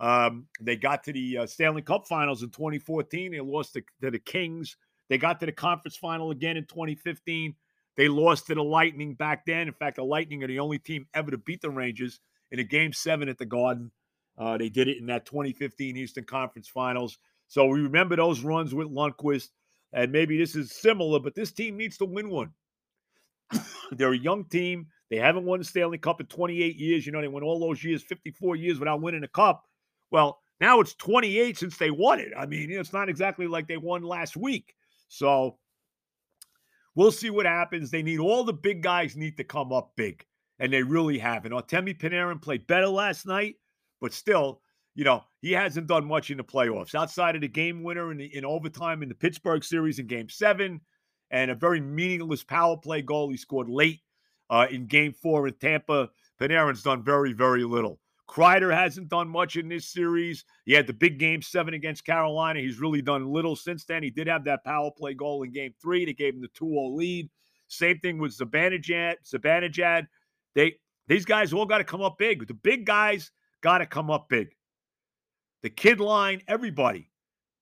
Um, 0.00 0.46
they 0.60 0.76
got 0.76 1.04
to 1.04 1.12
the 1.12 1.38
uh, 1.38 1.46
Stanley 1.46 1.82
Cup 1.82 2.06
finals 2.08 2.42
in 2.42 2.50
2014. 2.50 3.32
They 3.32 3.40
lost 3.40 3.74
to, 3.74 3.82
to 4.02 4.10
the 4.10 4.18
Kings. 4.18 4.76
They 5.08 5.18
got 5.18 5.38
to 5.40 5.46
the 5.46 5.52
conference 5.52 5.96
final 5.96 6.30
again 6.30 6.56
in 6.56 6.64
2015. 6.64 7.54
They 7.96 8.08
lost 8.08 8.46
to 8.46 8.54
the 8.54 8.62
Lightning 8.62 9.14
back 9.14 9.46
then. 9.46 9.68
In 9.68 9.74
fact, 9.74 9.96
the 9.96 10.04
Lightning 10.04 10.42
are 10.42 10.48
the 10.48 10.58
only 10.58 10.78
team 10.78 11.06
ever 11.14 11.30
to 11.30 11.38
beat 11.38 11.60
the 11.60 11.70
Rangers 11.70 12.20
in 12.50 12.58
a 12.58 12.64
game 12.64 12.92
seven 12.92 13.28
at 13.28 13.38
the 13.38 13.46
Garden. 13.46 13.90
Uh, 14.36 14.58
they 14.58 14.68
did 14.68 14.88
it 14.88 14.98
in 14.98 15.06
that 15.06 15.26
2015 15.26 15.96
Eastern 15.96 16.24
Conference 16.24 16.68
Finals. 16.68 17.18
So 17.46 17.66
we 17.66 17.80
remember 17.80 18.16
those 18.16 18.40
runs 18.40 18.74
with 18.74 18.88
Lundqvist, 18.88 19.50
and 19.92 20.10
maybe 20.10 20.36
this 20.36 20.56
is 20.56 20.72
similar, 20.72 21.20
but 21.20 21.34
this 21.34 21.52
team 21.52 21.76
needs 21.76 21.96
to 21.98 22.04
win 22.04 22.28
one. 22.30 22.50
They're 23.92 24.12
a 24.12 24.18
young 24.18 24.44
team. 24.46 24.88
They 25.10 25.16
haven't 25.16 25.44
won 25.44 25.60
the 25.60 25.64
Stanley 25.64 25.98
Cup 25.98 26.20
in 26.20 26.26
28 26.26 26.76
years. 26.76 27.06
You 27.06 27.12
know, 27.12 27.20
they 27.20 27.28
went 27.28 27.44
all 27.44 27.60
those 27.60 27.84
years, 27.84 28.02
54 28.02 28.56
years 28.56 28.78
without 28.78 29.00
winning 29.00 29.22
a 29.22 29.28
cup. 29.28 29.64
Well, 30.10 30.40
now 30.60 30.80
it's 30.80 30.94
28 30.94 31.58
since 31.58 31.76
they 31.76 31.90
won 31.90 32.20
it. 32.20 32.32
I 32.36 32.46
mean, 32.46 32.70
it's 32.70 32.92
not 32.92 33.08
exactly 33.08 33.46
like 33.46 33.68
they 33.68 33.76
won 33.76 34.02
last 34.02 34.36
week. 34.36 34.74
So 35.08 35.58
we'll 36.94 37.12
see 37.12 37.30
what 37.30 37.46
happens. 37.46 37.90
They 37.90 38.02
need 38.02 38.20
all 38.20 38.44
the 38.44 38.52
big 38.52 38.82
guys 38.82 39.16
need 39.16 39.36
to 39.36 39.44
come 39.44 39.72
up 39.72 39.92
big, 39.96 40.24
and 40.58 40.72
they 40.72 40.82
really 40.82 41.18
haven't. 41.18 41.52
Artemi 41.52 41.98
Panarin 41.98 42.40
played 42.40 42.66
better 42.66 42.88
last 42.88 43.26
night, 43.26 43.56
but 44.00 44.12
still, 44.12 44.60
you 44.94 45.04
know, 45.04 45.24
he 45.40 45.52
hasn't 45.52 45.86
done 45.86 46.04
much 46.04 46.30
in 46.30 46.36
the 46.36 46.44
playoffs 46.44 46.94
outside 46.94 47.34
of 47.34 47.40
the 47.40 47.48
game 47.48 47.82
winner 47.82 48.12
in, 48.12 48.18
the, 48.18 48.36
in 48.36 48.44
overtime 48.44 49.02
in 49.02 49.08
the 49.08 49.14
Pittsburgh 49.14 49.64
series 49.64 49.98
in 49.98 50.06
game 50.06 50.28
seven 50.28 50.80
and 51.30 51.50
a 51.50 51.54
very 51.54 51.80
meaningless 51.80 52.44
power 52.44 52.76
play 52.76 53.02
goal 53.02 53.28
he 53.28 53.36
scored 53.36 53.68
late 53.68 54.00
uh, 54.50 54.66
in 54.70 54.86
game 54.86 55.12
four 55.12 55.48
in 55.48 55.54
Tampa. 55.54 56.10
Panarin's 56.40 56.82
done 56.82 57.02
very, 57.02 57.32
very 57.32 57.64
little. 57.64 57.98
Kreider 58.28 58.74
hasn't 58.74 59.08
done 59.08 59.28
much 59.28 59.56
in 59.56 59.68
this 59.68 59.86
series. 59.86 60.44
He 60.64 60.72
had 60.72 60.86
the 60.86 60.92
big 60.92 61.18
game 61.18 61.42
seven 61.42 61.74
against 61.74 62.06
Carolina. 62.06 62.60
He's 62.60 62.80
really 62.80 63.02
done 63.02 63.26
little 63.26 63.54
since 63.54 63.84
then. 63.84 64.02
He 64.02 64.10
did 64.10 64.26
have 64.26 64.44
that 64.44 64.64
power 64.64 64.90
play 64.96 65.14
goal 65.14 65.42
in 65.42 65.52
game 65.52 65.74
three. 65.80 66.04
that 66.06 66.16
gave 66.16 66.34
him 66.34 66.40
the 66.40 66.48
2 66.48 66.66
0 66.66 66.88
lead. 66.94 67.30
Same 67.68 67.98
thing 67.98 68.18
with 68.18 68.36
Zibanejad. 68.36 69.16
Zibanejad. 69.26 70.06
They 70.54 70.76
these 71.06 71.24
guys 71.24 71.52
all 71.52 71.66
got 71.66 71.78
to 71.78 71.84
come 71.84 72.00
up 72.00 72.16
big. 72.18 72.46
The 72.46 72.54
big 72.54 72.86
guys 72.86 73.30
got 73.60 73.78
to 73.78 73.86
come 73.86 74.10
up 74.10 74.28
big 74.28 74.54
the 75.64 75.70
kid 75.70 75.98
line, 75.98 76.42
everybody. 76.46 77.10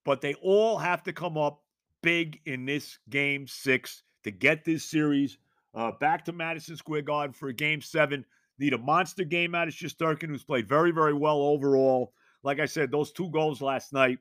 But 0.05 0.21
they 0.21 0.35
all 0.43 0.77
have 0.77 1.05
to 1.05 1.13
come 1.13 1.39
up 1.39 1.63
big 2.03 2.41
in 2.45 2.67
this 2.67 2.99
game 3.09 3.47
six 3.47 4.03
to 4.25 4.33
get 4.33 4.65
this 4.65 4.85
series 4.85 5.39
uh, 5.73 5.93
back 6.01 6.25
to 6.25 6.33
Madison 6.33 6.77
Square 6.77 7.03
Garden 7.03 7.33
for 7.33 7.53
game 7.53 7.81
seven. 7.81 8.25
Need 8.63 8.75
a 8.75 8.79
monster 8.79 9.25
game 9.25 9.57
out 9.57 9.67
of 9.67 9.75
Shesterkin, 9.75 10.29
who's 10.29 10.45
played 10.45 10.69
very, 10.69 10.93
very 10.93 11.15
well 11.15 11.43
overall. 11.43 12.13
Like 12.45 12.61
I 12.61 12.67
said, 12.67 12.93
those 12.93 13.11
two 13.11 13.29
goals 13.31 13.61
last 13.61 13.93
night, 13.93 14.19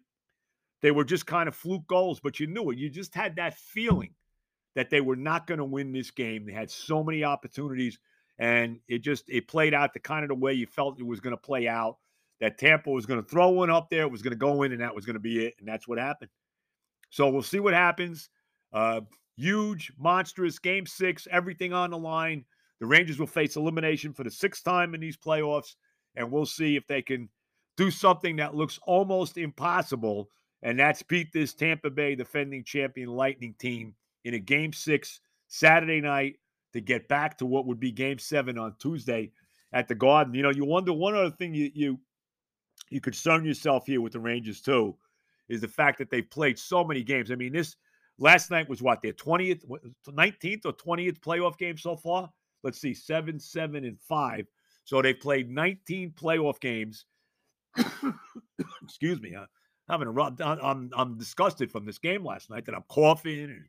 they 0.82 0.90
were 0.90 1.04
just 1.04 1.28
kind 1.28 1.48
of 1.48 1.56
fluke 1.56 1.86
goals, 1.86 2.20
but 2.20 2.40
you 2.40 2.48
knew 2.48 2.72
it. 2.72 2.80
You 2.80 2.90
just 2.90 3.14
had 3.14 3.36
that 3.36 3.56
feeling 3.56 4.16
that 4.74 4.90
they 4.90 5.00
were 5.00 5.16
not 5.16 5.46
going 5.46 5.60
to 5.60 5.64
win 5.64 5.92
this 5.92 6.10
game. 6.10 6.48
They 6.48 6.54
had 6.54 6.72
so 6.72 7.04
many 7.04 7.24
opportunities, 7.24 8.00
and 8.40 8.80
it 8.88 9.04
just 9.04 9.30
it 9.30 9.48
played 9.48 9.76
out 9.76 9.94
the 9.94 10.00
kind 10.00 10.24
of 10.24 10.30
the 10.30 10.36
way 10.36 10.54
you 10.54 10.66
felt 10.66 11.00
it 11.00 11.06
was 11.06 11.20
going 11.20 11.36
to 11.36 11.42
play 11.42 11.68
out 11.68 11.98
that 12.40 12.58
Tampa 12.58 12.90
was 12.90 13.06
going 13.06 13.22
to 13.22 13.30
throw 13.30 13.50
one 13.50 13.70
up 13.70 13.92
there, 13.92 14.02
it 14.02 14.12
was 14.12 14.24
going 14.24 14.32
to 14.32 14.38
go 14.38 14.64
in, 14.64 14.72
and 14.72 14.82
that 14.82 14.96
was 14.96 15.06
going 15.06 15.14
to 15.14 15.20
be 15.20 15.46
it. 15.46 15.54
And 15.60 15.68
that's 15.68 15.88
what 15.88 16.00
happened. 16.00 16.32
So 17.12 17.30
we'll 17.30 17.44
see 17.44 17.60
what 17.60 17.76
happens. 17.76 18.30
Uh, 18.74 19.02
huge, 19.38 19.94
monstrous 20.00 20.58
game 20.58 20.88
six, 20.88 21.28
everything 21.30 21.74
on 21.74 21.92
the 21.92 21.98
line. 22.00 22.46
The 22.82 22.88
Rangers 22.88 23.20
will 23.20 23.28
face 23.28 23.56
elimination 23.56 24.12
for 24.12 24.24
the 24.24 24.32
sixth 24.32 24.64
time 24.64 24.96
in 24.96 25.02
these 25.02 25.16
playoffs, 25.16 25.76
and 26.16 26.32
we'll 26.32 26.48
see 26.48 26.76
if 26.76 26.88
they 26.88 27.04
can 27.04 27.30
do 27.78 27.92
something 27.92 28.36
that 28.38 28.56
looks 28.56 28.80
almost 28.84 29.38
impossible, 29.38 30.30
and 30.64 30.80
that's 30.80 31.04
beat 31.04 31.32
this 31.32 31.54
Tampa 31.54 31.92
Bay 31.92 32.16
defending 32.16 32.64
champion 32.64 33.10
Lightning 33.10 33.54
team 33.60 33.94
in 34.26 34.34
a 34.34 34.40
game 34.40 34.74
six 34.74 35.20
Saturday 35.48 36.02
night 36.02 36.38
to 36.74 36.82
get 36.82 37.08
back 37.08 37.38
to 37.38 37.46
what 37.46 37.68
would 37.68 37.80
be 37.80 37.92
game 37.92 38.18
seven 38.18 38.58
on 38.58 38.76
Tuesday 38.80 39.32
at 39.74 39.88
the 39.88 39.96
Garden. 39.96 40.34
You 40.34 40.42
know, 40.42 40.52
you 40.52 40.66
wonder 40.66 40.92
one 40.92 41.16
other 41.16 41.30
thing 41.30 41.54
you 41.54 41.70
you 41.76 42.00
you 42.90 43.00
concern 43.00 43.46
yourself 43.46 43.86
here 43.86 44.02
with 44.02 44.14
the 44.14 44.20
Rangers 44.20 44.60
too, 44.60 44.98
is 45.50 45.62
the 45.62 45.68
fact 45.68 46.00
that 46.00 46.10
they've 46.10 46.30
played 46.30 46.58
so 46.58 46.84
many 46.84 47.04
games. 47.04 47.30
I 47.32 47.36
mean, 47.36 47.54
this 47.54 47.76
last 48.18 48.50
night 48.50 48.68
was 48.68 48.82
what 48.82 49.04
their 49.04 49.14
20th, 49.14 49.66
19th 50.08 50.66
or 50.66 50.74
20th 50.74 51.20
playoff 51.20 51.60
game 51.60 51.78
so 51.78 51.96
far. 51.96 52.32
Let's 52.64 52.80
see, 52.80 52.94
seven, 52.94 53.40
seven, 53.40 53.86
and 53.86 54.00
five. 54.00 54.48
So 54.84 55.02
they've 55.02 55.20
played 55.20 55.50
19 55.50 56.12
playoff 56.12 56.60
games. 56.60 57.06
Excuse 58.84 59.22
me. 59.22 59.36
I'm 59.36 59.48
having 59.90 60.08
a 60.08 60.12
rough. 60.12 60.34
I'm 60.42 60.92
I'm 60.96 61.18
disgusted 61.18 61.72
from 61.72 61.86
this 61.86 61.98
game 61.98 62.24
last 62.24 62.50
night 62.50 62.66
that 62.66 62.76
I'm 62.76 62.84
coughing 62.90 63.44
and 63.44 63.66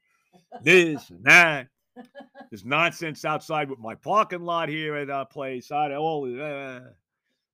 this 0.63 1.11
and 1.11 1.25
that. 1.25 1.69
There's 2.51 2.65
nonsense 2.65 3.25
outside 3.25 3.71
with 3.71 3.79
my 3.79 3.95
parking 3.95 4.43
lot 4.43 4.69
here 4.69 4.97
at 4.97 5.11
our 5.11 5.27
place. 5.27 5.71
I 5.71 5.95
all 5.95 6.25
uh, 6.25 6.81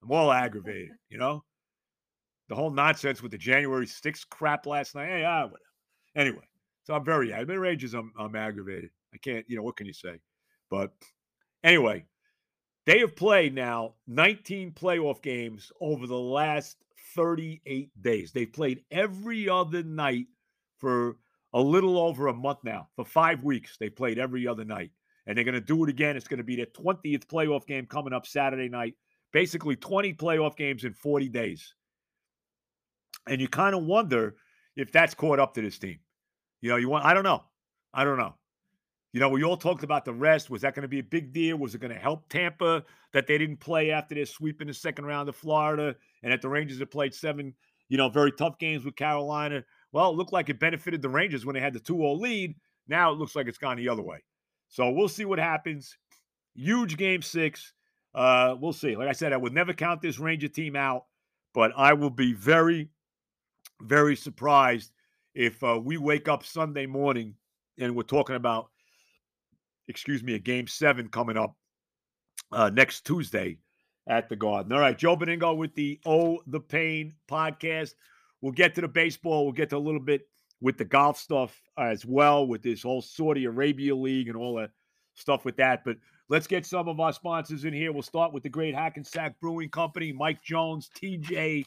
I'm 0.02 0.10
all 0.10 0.32
aggravated, 0.32 0.90
you 1.08 1.18
know 1.18 1.44
the 2.48 2.54
whole 2.54 2.70
nonsense 2.70 3.22
with 3.22 3.30
the 3.30 3.38
January 3.38 3.86
6th 3.86 4.28
crap 4.30 4.66
last 4.66 4.94
night. 4.94 5.08
Hey, 5.08 5.24
ah, 5.24 5.44
whatever. 5.44 5.58
Anyway, 6.16 6.44
so 6.84 6.94
I'm 6.94 7.04
very, 7.04 7.32
been 7.44 7.58
rages. 7.58 7.94
I'm, 7.94 8.12
I'm 8.18 8.34
aggravated. 8.34 8.90
I 9.14 9.18
can't, 9.18 9.44
you 9.48 9.56
know, 9.56 9.62
what 9.62 9.76
can 9.76 9.86
you 9.86 9.92
say? 9.92 10.18
But 10.70 10.92
anyway, 11.62 12.04
they 12.86 13.00
have 13.00 13.16
played 13.16 13.54
now 13.54 13.94
19 14.06 14.72
playoff 14.72 15.22
games 15.22 15.70
over 15.80 16.06
the 16.06 16.18
last 16.18 16.76
38 17.14 17.90
days. 18.00 18.32
They've 18.32 18.52
played 18.52 18.82
every 18.90 19.48
other 19.48 19.82
night 19.82 20.26
for 20.78 21.16
a 21.52 21.60
little 21.60 21.98
over 21.98 22.28
a 22.28 22.32
month 22.32 22.58
now. 22.64 22.88
For 22.96 23.04
five 23.04 23.42
weeks, 23.42 23.76
they 23.78 23.90
played 23.90 24.18
every 24.18 24.46
other 24.46 24.64
night. 24.64 24.90
And 25.26 25.36
they're 25.36 25.44
going 25.44 25.54
to 25.54 25.60
do 25.60 25.84
it 25.84 25.90
again. 25.90 26.16
It's 26.16 26.28
going 26.28 26.38
to 26.38 26.44
be 26.44 26.56
their 26.56 26.66
20th 26.66 27.26
playoff 27.26 27.66
game 27.66 27.84
coming 27.84 28.14
up 28.14 28.26
Saturday 28.26 28.68
night. 28.68 28.94
Basically, 29.32 29.76
20 29.76 30.14
playoff 30.14 30.56
games 30.56 30.84
in 30.84 30.94
40 30.94 31.28
days. 31.28 31.74
And 33.26 33.40
you 33.40 33.48
kind 33.48 33.74
of 33.74 33.84
wonder 33.84 34.36
if 34.76 34.90
that's 34.90 35.12
caught 35.12 35.38
up 35.38 35.52
to 35.54 35.60
this 35.60 35.78
team. 35.78 35.98
You 36.62 36.70
know, 36.70 36.76
you 36.76 36.88
want, 36.88 37.04
I 37.04 37.12
don't 37.12 37.24
know. 37.24 37.44
I 37.92 38.04
don't 38.04 38.16
know. 38.16 38.34
You 39.12 39.20
know, 39.20 39.28
we 39.30 39.42
all 39.42 39.56
talked 39.56 39.84
about 39.84 40.04
the 40.04 40.12
rest. 40.12 40.50
Was 40.50 40.62
that 40.62 40.74
going 40.74 40.82
to 40.82 40.88
be 40.88 40.98
a 40.98 41.04
big 41.04 41.32
deal? 41.32 41.56
Was 41.56 41.74
it 41.74 41.80
going 41.80 41.92
to 41.92 41.98
help 41.98 42.28
Tampa 42.28 42.84
that 43.12 43.26
they 43.26 43.38
didn't 43.38 43.58
play 43.58 43.90
after 43.90 44.14
their 44.14 44.26
sweep 44.26 44.60
in 44.60 44.68
the 44.68 44.74
second 44.74 45.06
round 45.06 45.28
of 45.28 45.36
Florida 45.36 45.94
and 46.22 46.32
that 46.32 46.42
the 46.42 46.48
Rangers 46.48 46.78
had 46.78 46.90
played 46.90 47.14
seven, 47.14 47.54
you 47.88 47.96
know, 47.96 48.10
very 48.10 48.32
tough 48.32 48.58
games 48.58 48.84
with 48.84 48.96
Carolina? 48.96 49.64
Well, 49.92 50.10
it 50.10 50.16
looked 50.16 50.32
like 50.32 50.50
it 50.50 50.60
benefited 50.60 51.00
the 51.00 51.08
Rangers 51.08 51.46
when 51.46 51.54
they 51.54 51.60
had 51.60 51.72
the 51.72 51.80
2 51.80 51.96
0 51.96 52.12
lead. 52.14 52.54
Now 52.86 53.10
it 53.10 53.18
looks 53.18 53.34
like 53.34 53.48
it's 53.48 53.58
gone 53.58 53.78
the 53.78 53.88
other 53.88 54.02
way. 54.02 54.22
So 54.68 54.90
we'll 54.90 55.08
see 55.08 55.24
what 55.24 55.38
happens. 55.38 55.96
Huge 56.54 56.96
game 56.96 57.22
six. 57.22 57.72
Uh, 58.14 58.56
we'll 58.60 58.72
see. 58.72 58.96
Like 58.96 59.08
I 59.08 59.12
said, 59.12 59.32
I 59.32 59.36
would 59.36 59.54
never 59.54 59.72
count 59.72 60.02
this 60.02 60.18
Ranger 60.18 60.48
team 60.48 60.76
out, 60.76 61.04
but 61.54 61.72
I 61.76 61.94
will 61.94 62.10
be 62.10 62.32
very, 62.32 62.90
very 63.80 64.16
surprised 64.16 64.92
if 65.34 65.62
uh, 65.62 65.80
we 65.82 65.96
wake 65.96 66.28
up 66.28 66.44
Sunday 66.44 66.86
morning 66.86 67.34
and 67.78 67.94
we're 67.94 68.02
talking 68.02 68.36
about, 68.36 68.70
excuse 69.88 70.22
me, 70.22 70.34
a 70.34 70.38
game 70.38 70.66
seven 70.66 71.08
coming 71.08 71.36
up 71.36 71.56
uh, 72.52 72.70
next 72.70 73.04
Tuesday 73.04 73.58
at 74.06 74.28
the 74.28 74.36
Garden. 74.36 74.72
All 74.72 74.80
right, 74.80 74.96
Joe 74.96 75.16
Benigno 75.16 75.56
with 75.56 75.74
the 75.74 76.00
Oh 76.06 76.40
the 76.46 76.60
Pain 76.60 77.14
podcast. 77.30 77.94
We'll 78.40 78.52
get 78.52 78.74
to 78.76 78.80
the 78.80 78.88
baseball. 78.88 79.44
We'll 79.44 79.52
get 79.52 79.70
to 79.70 79.76
a 79.76 79.78
little 79.78 80.00
bit 80.00 80.28
with 80.60 80.78
the 80.78 80.84
golf 80.84 81.18
stuff 81.18 81.60
as 81.76 82.04
well, 82.04 82.46
with 82.46 82.62
this 82.62 82.82
whole 82.82 83.02
Saudi 83.02 83.44
Arabia 83.44 83.94
League 83.94 84.28
and 84.28 84.36
all 84.36 84.56
that 84.56 84.70
stuff 85.14 85.44
with 85.44 85.56
that. 85.56 85.84
But 85.84 85.96
let's 86.28 86.46
get 86.46 86.66
some 86.66 86.88
of 86.88 87.00
our 87.00 87.12
sponsors 87.12 87.64
in 87.64 87.72
here. 87.72 87.92
We'll 87.92 88.02
start 88.02 88.32
with 88.32 88.42
the 88.42 88.48
great 88.48 88.74
Hackensack 88.74 89.38
Brewing 89.40 89.70
Company, 89.70 90.12
Mike 90.12 90.42
Jones, 90.42 90.90
TJ, 90.96 91.64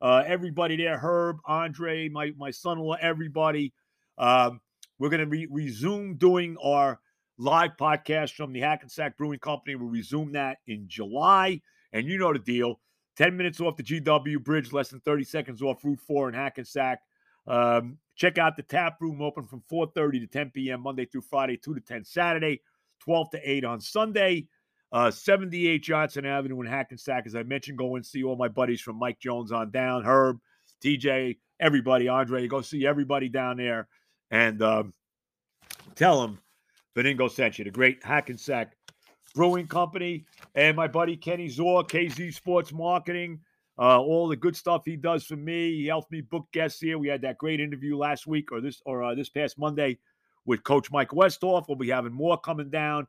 uh, 0.00 0.22
everybody 0.26 0.76
there, 0.76 0.98
Herb, 0.98 1.38
Andre, 1.46 2.08
my 2.08 2.32
my 2.36 2.50
son-in-law, 2.50 2.96
everybody. 3.00 3.72
Um, 4.18 4.60
we're 4.98 5.10
going 5.10 5.20
to 5.20 5.26
re- 5.26 5.48
resume 5.50 6.14
doing 6.14 6.56
our 6.62 7.00
live 7.38 7.76
podcast 7.78 8.32
from 8.32 8.52
the 8.52 8.60
Hackensack 8.60 9.16
Brewing 9.16 9.38
Company. 9.38 9.74
We'll 9.74 9.88
resume 9.88 10.32
that 10.32 10.58
in 10.66 10.84
July, 10.88 11.60
and 11.92 12.06
you 12.06 12.18
know 12.18 12.32
the 12.32 12.38
deal. 12.38 12.80
10 13.16 13.36
minutes 13.36 13.60
off 13.60 13.76
the 13.76 13.82
GW 13.82 14.42
Bridge, 14.42 14.72
less 14.72 14.88
than 14.88 15.00
30 15.00 15.24
seconds 15.24 15.62
off 15.62 15.84
Route 15.84 16.00
4 16.00 16.30
in 16.30 16.34
Hackensack. 16.34 17.00
Um, 17.46 17.98
check 18.16 18.38
out 18.38 18.56
the 18.56 18.62
tap 18.62 18.96
room 19.00 19.20
open 19.20 19.44
from 19.44 19.62
4.30 19.70 20.20
to 20.20 20.26
10 20.26 20.50
p.m. 20.50 20.80
Monday 20.80 21.04
through 21.04 21.22
Friday, 21.22 21.56
2 21.56 21.74
to 21.74 21.80
10 21.80 22.04
Saturday, 22.04 22.62
12 23.00 23.30
to 23.30 23.50
8 23.50 23.64
on 23.64 23.80
Sunday. 23.80 24.46
Uh, 24.92 25.10
78 25.10 25.82
Johnson 25.82 26.26
Avenue 26.26 26.60
in 26.60 26.66
Hackensack. 26.66 27.26
As 27.26 27.34
I 27.34 27.42
mentioned, 27.42 27.78
go 27.78 27.96
and 27.96 28.04
see 28.04 28.22
all 28.22 28.36
my 28.36 28.48
buddies 28.48 28.80
from 28.80 28.98
Mike 28.98 29.18
Jones 29.18 29.50
on 29.50 29.70
down, 29.70 30.04
Herb, 30.04 30.38
TJ, 30.84 31.38
everybody, 31.58 32.08
Andre. 32.08 32.46
Go 32.46 32.60
see 32.60 32.86
everybody 32.86 33.30
down 33.30 33.56
there 33.56 33.88
and 34.30 34.62
um, 34.62 34.92
tell 35.94 36.20
them 36.20 36.38
Benigno 36.96 37.30
sent 37.30 37.58
you. 37.58 37.64
The 37.64 37.70
great 37.70 38.02
Hackensack 38.04 38.76
Brewing 39.34 39.66
Company 39.66 40.24
and 40.54 40.76
my 40.76 40.86
buddy 40.86 41.16
Kenny 41.16 41.48
Zor, 41.48 41.84
KZ 41.84 42.34
Sports 42.34 42.72
Marketing. 42.72 43.40
Uh, 43.78 43.98
all 43.98 44.28
the 44.28 44.36
good 44.36 44.54
stuff 44.54 44.82
he 44.84 44.96
does 44.96 45.24
for 45.24 45.36
me. 45.36 45.74
He 45.74 45.86
helped 45.86 46.12
me 46.12 46.20
book 46.20 46.46
guests 46.52 46.80
here. 46.80 46.98
We 46.98 47.08
had 47.08 47.22
that 47.22 47.38
great 47.38 47.58
interview 47.58 47.96
last 47.96 48.26
week 48.26 48.52
or 48.52 48.60
this 48.60 48.82
or 48.84 49.02
uh, 49.02 49.14
this 49.14 49.30
past 49.30 49.58
Monday 49.58 49.98
with 50.44 50.62
Coach 50.62 50.90
Mike 50.90 51.08
Westhoff. 51.08 51.64
We'll 51.68 51.76
be 51.76 51.88
having 51.88 52.12
more 52.12 52.38
coming 52.38 52.68
down. 52.68 53.06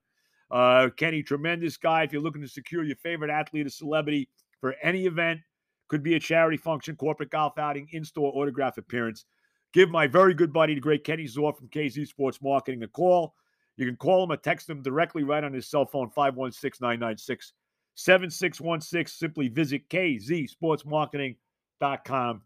Uh, 0.50 0.90
Kenny, 0.96 1.22
tremendous 1.22 1.76
guy. 1.78 2.04
If 2.04 2.14
you're 2.14 2.22
looking 2.22 2.42
to 2.42 2.48
secure 2.48 2.84
your 2.84 2.96
favorite 2.98 3.32
athlete 3.32 3.66
or 3.66 3.70
celebrity 3.70 4.30
for 4.62 4.76
any 4.82 5.06
event, 5.06 5.42
could 5.90 6.04
be 6.04 6.16
a 6.16 6.20
charity 6.20 6.58
function, 6.58 6.96
corporate 6.96 7.32
golf 7.32 7.58
outing, 7.58 7.88
in-store 7.92 8.32
autograph 8.36 8.78
appearance. 8.78 9.26
Give 9.74 9.90
my 9.90 10.08
very 10.08 10.34
good 10.34 10.54
buddy, 10.54 10.76
the 10.76 10.80
great 10.80 11.04
Kenny 11.04 11.28
Zor 11.28 11.54
from 11.54 11.68
KZ 11.68 12.08
Sports 12.08 12.42
Marketing, 12.42 12.84
a 12.84 12.88
call. 12.88 13.34
You 13.78 13.86
can 13.86 13.96
call 13.96 14.24
him 14.24 14.32
or 14.32 14.38
text 14.38 14.68
him 14.70 14.82
directly 14.82 15.24
right 15.24 15.44
on 15.44 15.54
his 15.54 15.68
cell 15.68 15.86
phone, 15.86 16.10
516 16.10 16.80
996 16.82 17.54
7616. 17.96 19.18
Simply 19.18 19.48
visit 19.48 19.88
kzsportsmarketing.com. 19.90 22.42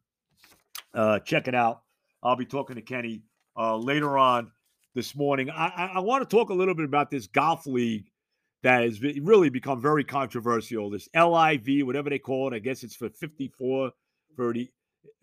Uh, 0.93 1.19
check 1.19 1.47
it 1.47 1.55
out. 1.55 1.81
I'll 2.23 2.35
be 2.35 2.45
talking 2.45 2.75
to 2.75 2.81
Kenny 2.81 3.21
uh, 3.57 3.77
later 3.77 4.17
on 4.17 4.51
this 4.95 5.15
morning. 5.15 5.49
I, 5.49 5.91
I, 5.95 5.99
want 5.99 6.27
to 6.27 6.35
talk 6.35 6.49
a 6.49 6.53
little 6.53 6.73
bit 6.73 6.85
about 6.85 7.11
this 7.11 7.27
golf 7.27 7.67
league 7.67 8.09
that 8.63 8.83
has 8.83 9.01
really 9.01 9.49
become 9.49 9.79
very 9.79 10.03
controversial. 10.03 10.89
This 10.89 11.07
LIV, 11.15 11.85
whatever 11.85 12.09
they 12.09 12.19
call 12.19 12.51
it, 12.51 12.55
I 12.55 12.59
guess 12.59 12.83
it's 12.83 12.95
for 12.95 13.09
54, 13.09 13.91
30, 14.35 14.71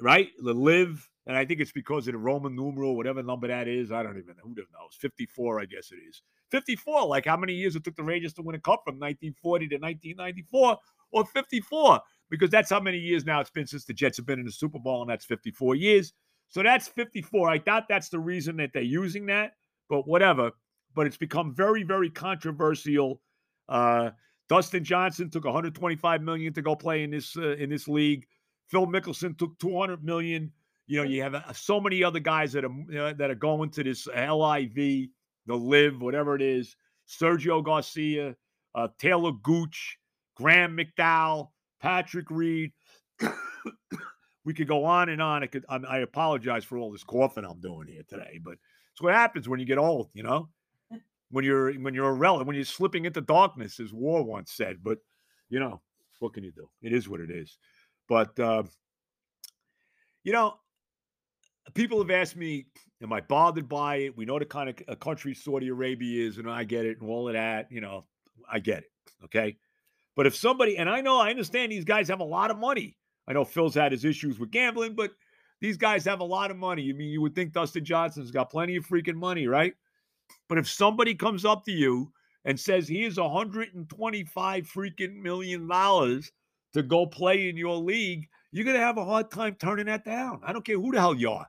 right? 0.00 0.28
The 0.42 0.54
live, 0.54 1.06
and 1.26 1.36
I 1.36 1.44
think 1.44 1.60
it's 1.60 1.72
because 1.72 2.06
of 2.06 2.12
the 2.12 2.18
Roman 2.18 2.54
numeral, 2.54 2.96
whatever 2.96 3.22
number 3.22 3.48
that 3.48 3.66
is. 3.66 3.90
I 3.90 4.02
don't 4.02 4.18
even 4.18 4.36
know. 4.36 4.42
Who 4.44 4.54
knows? 4.54 4.96
54, 5.00 5.60
I 5.60 5.64
guess 5.64 5.90
it 5.90 5.96
is. 6.06 6.22
54, 6.50 7.06
like 7.06 7.24
how 7.24 7.36
many 7.36 7.54
years 7.54 7.76
it 7.76 7.84
took 7.84 7.96
the 7.96 8.02
Rangers 8.02 8.34
to 8.34 8.42
win 8.42 8.54
a 8.54 8.60
cup 8.60 8.82
from 8.84 8.96
1940 8.96 9.68
to 9.68 9.76
1994, 9.76 10.78
or 11.12 11.24
54, 11.24 12.00
because 12.28 12.50
that's 12.50 12.70
how 12.70 12.80
many 12.80 12.98
years 12.98 13.24
now 13.24 13.40
it's 13.40 13.50
been 13.50 13.66
since 13.66 13.84
the 13.84 13.94
Jets 13.94 14.18
have 14.18 14.26
been 14.26 14.38
in 14.38 14.44
the 14.44 14.52
Super 14.52 14.78
Bowl, 14.78 15.00
and 15.00 15.10
that's 15.10 15.24
54 15.24 15.76
years. 15.76 16.12
So 16.48 16.62
that's 16.62 16.88
54. 16.88 17.48
I 17.48 17.58
thought 17.58 17.86
that's 17.88 18.10
the 18.10 18.20
reason 18.20 18.56
that 18.58 18.70
they're 18.74 18.82
using 18.82 19.26
that, 19.26 19.52
but 19.88 20.06
whatever. 20.06 20.50
But 20.94 21.06
it's 21.06 21.16
become 21.16 21.54
very, 21.54 21.82
very 21.82 22.10
controversial. 22.10 23.20
Uh, 23.68 24.10
Dustin 24.48 24.84
Johnson 24.84 25.30
took 25.30 25.44
125 25.44 26.22
million 26.22 26.52
to 26.52 26.62
go 26.62 26.76
play 26.76 27.02
in 27.02 27.10
this 27.10 27.36
uh, 27.36 27.56
in 27.56 27.70
this 27.70 27.88
league. 27.88 28.26
Phil 28.68 28.86
Mickelson 28.86 29.36
took 29.36 29.58
200 29.58 30.04
million. 30.04 30.52
You 30.86 30.98
know, 30.98 31.08
you 31.08 31.22
have 31.22 31.34
uh, 31.34 31.52
so 31.52 31.80
many 31.80 32.04
other 32.04 32.20
guys 32.20 32.52
that 32.52 32.64
are 32.64 32.70
uh, 32.98 33.12
that 33.14 33.30
are 33.30 33.34
going 33.34 33.70
to 33.70 33.82
this 33.82 34.06
LIV, 34.06 34.74
the 35.46 35.54
Live, 35.54 36.00
whatever 36.00 36.34
it 36.34 36.42
is. 36.42 36.76
Sergio 37.08 37.62
Garcia, 37.62 38.34
uh, 38.74 38.88
Talor 39.00 39.40
Gooch, 39.42 39.98
Graham 40.36 40.76
McDowell, 40.76 41.48
Patrick 41.80 42.30
Reed. 42.30 42.72
we 44.44 44.54
could 44.54 44.68
go 44.68 44.84
on 44.84 45.08
and 45.08 45.22
on. 45.22 45.42
I 45.42 45.46
could. 45.46 45.64
I, 45.68 45.76
I 45.76 45.98
apologize 45.98 46.64
for 46.64 46.78
all 46.78 46.92
this 46.92 47.04
coughing 47.04 47.44
I'm 47.44 47.60
doing 47.60 47.88
here 47.88 48.02
today, 48.08 48.40
but 48.42 48.54
it's 48.92 49.02
what 49.02 49.14
happens 49.14 49.48
when 49.48 49.60
you 49.60 49.66
get 49.66 49.78
old. 49.78 50.10
You 50.12 50.22
know, 50.22 50.48
when 51.30 51.44
you're 51.44 51.72
when 51.74 51.94
you're 51.94 52.10
a 52.10 52.14
relic, 52.14 52.46
when 52.46 52.56
you're 52.56 52.64
slipping 52.64 53.06
into 53.06 53.20
darkness, 53.20 53.80
as 53.80 53.92
War 53.92 54.22
once 54.22 54.52
said. 54.52 54.78
But 54.82 54.98
you 55.48 55.60
know, 55.60 55.80
what 56.18 56.34
can 56.34 56.44
you 56.44 56.52
do? 56.52 56.68
It 56.82 56.92
is 56.92 57.08
what 57.08 57.20
it 57.20 57.30
is. 57.30 57.56
But 58.08 58.38
uh, 58.38 58.64
you 60.24 60.32
know, 60.32 60.54
people 61.72 61.98
have 61.98 62.10
asked 62.10 62.36
me, 62.36 62.66
"Am 63.02 63.12
I 63.12 63.20
bothered 63.20 63.68
by 63.68 63.96
it?" 63.96 64.16
We 64.16 64.24
know 64.24 64.38
the 64.38 64.44
kind 64.44 64.68
of 64.68 64.76
a 64.88 64.96
country 64.96 65.34
Saudi 65.34 65.68
Arabia 65.68 66.26
is, 66.26 66.38
and 66.38 66.50
I 66.50 66.64
get 66.64 66.84
it, 66.84 67.00
and 67.00 67.08
all 67.08 67.28
of 67.28 67.34
that. 67.34 67.70
You 67.72 67.80
know, 67.80 68.04
I 68.50 68.58
get 68.58 68.82
it. 68.84 68.92
Okay, 69.24 69.56
but 70.16 70.26
if 70.26 70.36
somebody, 70.36 70.76
and 70.76 70.88
I 70.90 71.00
know, 71.00 71.18
I 71.18 71.30
understand 71.30 71.72
these 71.72 71.84
guys 71.84 72.08
have 72.08 72.20
a 72.20 72.24
lot 72.24 72.50
of 72.50 72.58
money. 72.58 72.96
I 73.26 73.32
know 73.32 73.44
Phil's 73.44 73.74
had 73.74 73.92
his 73.92 74.04
issues 74.04 74.38
with 74.38 74.50
gambling, 74.50 74.94
but 74.94 75.12
these 75.60 75.76
guys 75.76 76.04
have 76.04 76.20
a 76.20 76.24
lot 76.24 76.50
of 76.50 76.56
money. 76.56 76.82
You 76.82 76.94
I 76.94 76.96
mean 76.96 77.08
you 77.10 77.20
would 77.22 77.34
think 77.34 77.52
Dustin 77.52 77.84
Johnson's 77.84 78.30
got 78.30 78.50
plenty 78.50 78.76
of 78.76 78.86
freaking 78.86 79.16
money, 79.16 79.46
right? 79.46 79.74
But 80.48 80.58
if 80.58 80.68
somebody 80.68 81.14
comes 81.14 81.44
up 81.44 81.64
to 81.64 81.72
you 81.72 82.12
and 82.44 82.58
says 82.58 82.86
he 82.86 83.00
here's 83.00 83.18
125 83.18 84.70
freaking 84.70 85.22
million 85.22 85.66
dollars 85.66 86.30
to 86.74 86.82
go 86.82 87.06
play 87.06 87.48
in 87.48 87.56
your 87.56 87.76
league, 87.76 88.28
you're 88.52 88.64
gonna 88.64 88.78
have 88.78 88.98
a 88.98 89.04
hard 89.04 89.30
time 89.30 89.54
turning 89.54 89.86
that 89.86 90.04
down. 90.04 90.40
I 90.44 90.52
don't 90.52 90.64
care 90.64 90.78
who 90.78 90.92
the 90.92 91.00
hell 91.00 91.14
you 91.14 91.30
are. 91.30 91.46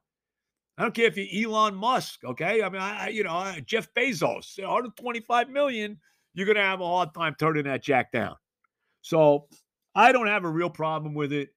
I 0.77 0.83
don't 0.83 0.93
care 0.93 1.05
if 1.05 1.17
you're 1.17 1.49
Elon 1.49 1.75
Musk, 1.75 2.23
okay? 2.25 2.61
I 2.61 2.69
mean, 2.69 2.81
I, 2.81 3.09
you 3.09 3.23
know, 3.23 3.53
Jeff 3.65 3.93
Bezos, 3.93 4.59
125 4.59 5.49
million, 5.49 5.97
you're 6.33 6.47
gonna 6.47 6.59
have 6.59 6.81
a 6.81 6.85
hard 6.85 7.13
time 7.13 7.35
turning 7.39 7.63
that 7.63 7.81
jack 7.81 8.11
down. 8.11 8.35
So 9.01 9.47
I 9.93 10.11
don't 10.11 10.27
have 10.27 10.43
a 10.43 10.49
real 10.49 10.69
problem 10.69 11.13
with 11.13 11.31
it. 11.31 11.49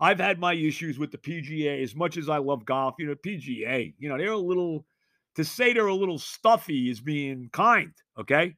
I've 0.00 0.18
had 0.18 0.40
my 0.40 0.54
issues 0.54 0.98
with 0.98 1.12
the 1.12 1.18
PGA 1.18 1.82
as 1.82 1.94
much 1.94 2.16
as 2.16 2.28
I 2.28 2.38
love 2.38 2.64
golf. 2.64 2.94
You 2.98 3.06
know, 3.06 3.14
PGA, 3.14 3.94
you 3.98 4.08
know, 4.08 4.16
they're 4.16 4.32
a 4.32 4.38
little, 4.38 4.86
to 5.36 5.44
say 5.44 5.72
they're 5.72 5.86
a 5.86 5.94
little 5.94 6.18
stuffy 6.18 6.90
is 6.90 7.00
being 7.00 7.50
kind, 7.52 7.92
okay? 8.18 8.54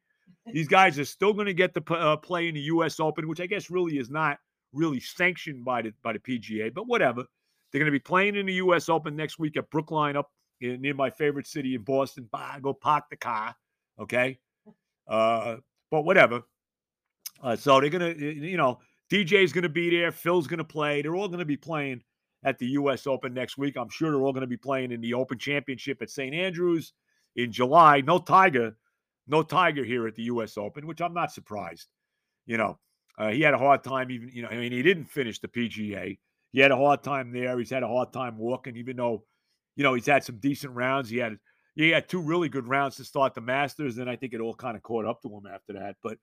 These 0.52 0.68
guys 0.68 0.98
are 0.98 1.04
still 1.04 1.32
going 1.32 1.46
to 1.46 1.54
get 1.54 1.74
to 1.74 1.94
uh, 1.94 2.16
play 2.16 2.48
in 2.48 2.54
the 2.54 2.60
U.S. 2.62 3.00
Open, 3.00 3.28
which 3.28 3.40
I 3.40 3.46
guess 3.46 3.70
really 3.70 3.98
is 3.98 4.10
not 4.10 4.38
really 4.72 5.00
sanctioned 5.00 5.64
by 5.64 5.82
the 5.82 5.92
by 6.02 6.12
the 6.12 6.18
PGA, 6.18 6.72
but 6.72 6.86
whatever. 6.86 7.24
They're 7.74 7.80
going 7.80 7.92
to 7.92 7.98
be 7.98 7.98
playing 7.98 8.36
in 8.36 8.46
the 8.46 8.52
U.S. 8.52 8.88
Open 8.88 9.16
next 9.16 9.40
week 9.40 9.56
at 9.56 9.68
Brookline, 9.68 10.14
up 10.14 10.30
in, 10.60 10.80
near 10.80 10.94
my 10.94 11.10
favorite 11.10 11.48
city 11.48 11.74
in 11.74 11.82
Boston. 11.82 12.28
Bah, 12.30 12.60
go 12.62 12.72
park 12.72 13.06
the 13.10 13.16
car, 13.16 13.52
okay? 13.98 14.38
Uh, 15.08 15.56
but 15.90 16.02
whatever. 16.02 16.42
Uh, 17.42 17.56
so 17.56 17.80
they're 17.80 17.90
going 17.90 18.16
to, 18.16 18.24
you 18.24 18.56
know, 18.56 18.78
DJ's 19.10 19.52
going 19.52 19.64
to 19.64 19.68
be 19.68 19.90
there. 19.90 20.12
Phil's 20.12 20.46
going 20.46 20.58
to 20.58 20.64
play. 20.64 21.02
They're 21.02 21.16
all 21.16 21.26
going 21.26 21.40
to 21.40 21.44
be 21.44 21.56
playing 21.56 22.00
at 22.44 22.60
the 22.60 22.66
U.S. 22.68 23.08
Open 23.08 23.34
next 23.34 23.58
week. 23.58 23.76
I'm 23.76 23.88
sure 23.88 24.12
they're 24.12 24.22
all 24.22 24.32
going 24.32 24.42
to 24.42 24.46
be 24.46 24.56
playing 24.56 24.92
in 24.92 25.00
the 25.00 25.14
Open 25.14 25.36
Championship 25.36 26.00
at 26.00 26.10
St. 26.10 26.32
Andrews 26.32 26.92
in 27.34 27.50
July. 27.50 28.02
No 28.02 28.20
Tiger, 28.20 28.76
no 29.26 29.42
Tiger 29.42 29.82
here 29.82 30.06
at 30.06 30.14
the 30.14 30.22
U.S. 30.22 30.56
Open, 30.56 30.86
which 30.86 31.00
I'm 31.00 31.12
not 31.12 31.32
surprised. 31.32 31.88
You 32.46 32.56
know, 32.56 32.78
uh, 33.18 33.30
he 33.30 33.40
had 33.40 33.52
a 33.52 33.58
hard 33.58 33.82
time 33.82 34.12
even. 34.12 34.30
You 34.32 34.42
know, 34.42 34.48
I 34.48 34.58
mean, 34.58 34.70
he 34.70 34.82
didn't 34.82 35.06
finish 35.06 35.40
the 35.40 35.48
PGA. 35.48 36.18
He 36.54 36.60
had 36.60 36.70
a 36.70 36.76
hard 36.76 37.02
time 37.02 37.32
there. 37.32 37.58
He's 37.58 37.70
had 37.70 37.82
a 37.82 37.88
hard 37.88 38.12
time 38.12 38.38
walking, 38.38 38.76
even 38.76 38.96
though, 38.96 39.24
you 39.74 39.82
know, 39.82 39.94
he's 39.94 40.06
had 40.06 40.22
some 40.22 40.38
decent 40.38 40.72
rounds. 40.72 41.10
He 41.10 41.16
had 41.16 41.36
he 41.74 41.90
had 41.90 42.08
two 42.08 42.20
really 42.20 42.48
good 42.48 42.68
rounds 42.68 42.94
to 42.96 43.04
start 43.04 43.34
the 43.34 43.40
Masters, 43.40 43.98
and 43.98 44.08
I 44.08 44.14
think 44.14 44.34
it 44.34 44.40
all 44.40 44.54
kind 44.54 44.76
of 44.76 44.82
caught 44.84 45.04
up 45.04 45.20
to 45.22 45.28
him 45.28 45.52
after 45.52 45.72
that. 45.72 45.96
But 46.00 46.16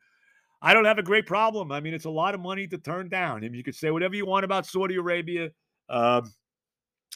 I 0.62 0.74
don't 0.74 0.86
have 0.86 1.00
a 1.00 1.04
great 1.04 1.26
problem. 1.26 1.74
I 1.74 1.82
mean, 1.82 1.94
it's 1.94 2.06
a 2.06 2.10
lot 2.10 2.34
of 2.34 2.40
money 2.40 2.66
to 2.68 2.78
turn 2.78 3.10
down. 3.10 3.40
I 3.40 3.50
mean, 3.50 3.56
you 3.56 3.64
could 3.64 3.76
say 3.76 3.92
whatever 3.92 4.16
you 4.16 4.26
want 4.26 4.46
about 4.46 4.66
Saudi 4.66 4.96
Arabia. 4.96 5.50
Um, 5.90 6.32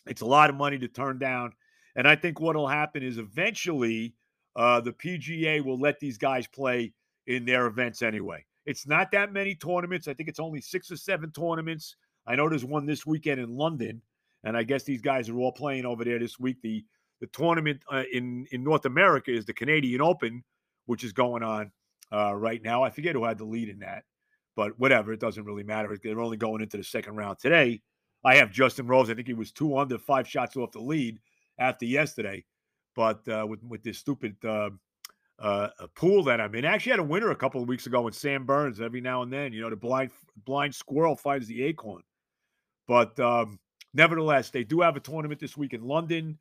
it's 0.08 0.21
a 0.21 0.25
lot 0.25 0.49
of 0.49 0.58
money 0.58 0.78
to 0.80 0.89
turn 0.89 1.17
down. 1.17 1.54
And 1.95 2.06
I 2.10 2.17
think 2.17 2.41
what 2.41 2.58
will 2.58 2.67
happen 2.67 3.01
is 3.01 3.17
eventually 3.17 4.13
uh, 4.58 4.82
the 4.82 4.91
PGA 4.91 5.63
will 5.63 5.80
let 5.80 6.01
these 6.01 6.17
guys 6.17 6.47
play 6.47 6.91
in 7.28 7.45
their 7.45 7.67
events 7.67 8.01
anyway. 8.01 8.45
It's 8.65 8.86
not 8.86 9.10
that 9.13 9.32
many 9.32 9.56
tournaments. 9.56 10.10
I 10.10 10.13
think 10.13 10.28
it's 10.28 10.41
only 10.41 10.60
six 10.60 10.91
or 10.91 10.97
seven 10.97 11.32
tournaments. 11.32 11.95
I 12.27 12.35
know 12.35 12.49
there's 12.49 12.65
one 12.65 12.85
this 12.85 13.05
weekend 13.05 13.39
in 13.39 13.55
London, 13.55 14.01
and 14.43 14.57
I 14.57 14.63
guess 14.63 14.83
these 14.83 15.01
guys 15.01 15.29
are 15.29 15.38
all 15.38 15.51
playing 15.51 15.85
over 15.85 16.03
there 16.03 16.19
this 16.19 16.39
week. 16.39 16.61
The 16.61 16.83
the 17.21 17.27
tournament 17.27 17.81
uh, 17.91 18.03
in 18.11 18.45
in 18.51 18.63
North 18.63 18.85
America 18.85 19.31
is 19.31 19.45
the 19.45 19.53
Canadian 19.53 20.01
Open, 20.01 20.43
which 20.85 21.03
is 21.03 21.13
going 21.13 21.43
on 21.43 21.71
uh, 22.11 22.33
right 22.35 22.61
now. 22.61 22.83
I 22.83 22.89
forget 22.89 23.15
who 23.15 23.25
had 23.25 23.38
the 23.38 23.45
lead 23.45 23.69
in 23.69 23.79
that, 23.79 24.03
but 24.55 24.77
whatever. 24.79 25.13
It 25.13 25.19
doesn't 25.19 25.45
really 25.45 25.63
matter. 25.63 25.97
They're 26.01 26.19
only 26.19 26.38
going 26.38 26.61
into 26.61 26.77
the 26.77 26.83
second 26.83 27.15
round 27.15 27.39
today. 27.39 27.81
I 28.23 28.35
have 28.35 28.51
Justin 28.51 28.88
Rose. 28.88 29.09
I 29.09 29.13
think 29.13 29.27
he 29.27 29.33
was 29.33 29.51
two 29.51 29.77
under, 29.77 29.99
five 29.99 30.27
shots 30.27 30.57
off 30.57 30.71
the 30.71 30.79
lead 30.79 31.19
after 31.59 31.85
yesterday. 31.85 32.43
But 32.95 33.27
uh, 33.27 33.45
with 33.47 33.63
with 33.63 33.83
this 33.83 33.99
stupid 33.99 34.35
uh, 34.43 34.71
uh, 35.39 35.69
pool 35.95 36.23
that 36.23 36.39
I'm 36.39 36.55
in. 36.55 36.65
I 36.65 36.73
actually 36.73 36.91
had 36.91 36.99
a 36.99 37.03
winner 37.03 37.31
a 37.31 37.35
couple 37.35 37.61
of 37.61 37.67
weeks 37.67 37.88
ago 37.88 38.01
with 38.01 38.15
Sam 38.15 38.45
Burns. 38.45 38.79
Every 38.79 39.01
now 39.01 39.21
and 39.21 39.31
then, 39.31 39.53
you 39.53 39.61
know, 39.61 39.69
the 39.69 39.75
blind 39.75 40.11
blind 40.45 40.73
squirrel 40.73 41.15
finds 41.15 41.47
the 41.47 41.63
acorn. 41.63 42.01
But 42.87 43.19
um, 43.19 43.59
nevertheless, 43.93 44.49
they 44.49 44.63
do 44.63 44.81
have 44.81 44.95
a 44.95 44.99
tournament 44.99 45.39
this 45.39 45.57
week 45.57 45.73
in 45.73 45.83
London, 45.83 46.37